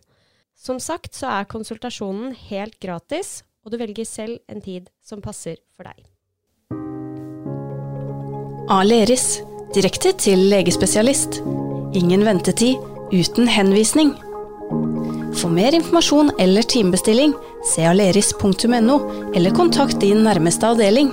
Som 0.56 0.80
sagt 0.80 1.20
så 1.20 1.28
er 1.36 1.52
konsultasjonen 1.52 2.32
helt 2.48 2.80
gratis, 2.80 3.42
og 3.68 3.74
du 3.74 3.82
velger 3.82 4.08
selv 4.08 4.40
en 4.48 4.64
tid 4.64 4.88
som 5.04 5.20
passer 5.20 5.60
for 5.76 5.84
deg. 5.84 6.06
Aleris. 8.72 9.42
Direkte 9.76 10.14
til 10.16 10.46
legespesialist. 10.48 11.42
Ingen 12.00 12.24
ventetid, 12.24 12.80
uten 13.12 13.50
henvisning. 13.52 14.14
For 15.36 15.52
mer 15.52 15.76
informasjon 15.76 16.32
eller 16.40 16.64
timebestilling, 16.64 17.36
se 17.68 17.84
aleris.no, 17.84 18.98
eller 19.36 19.56
kontakt 19.56 20.00
din 20.02 20.24
nærmeste 20.24 20.72
avdeling. 20.72 21.12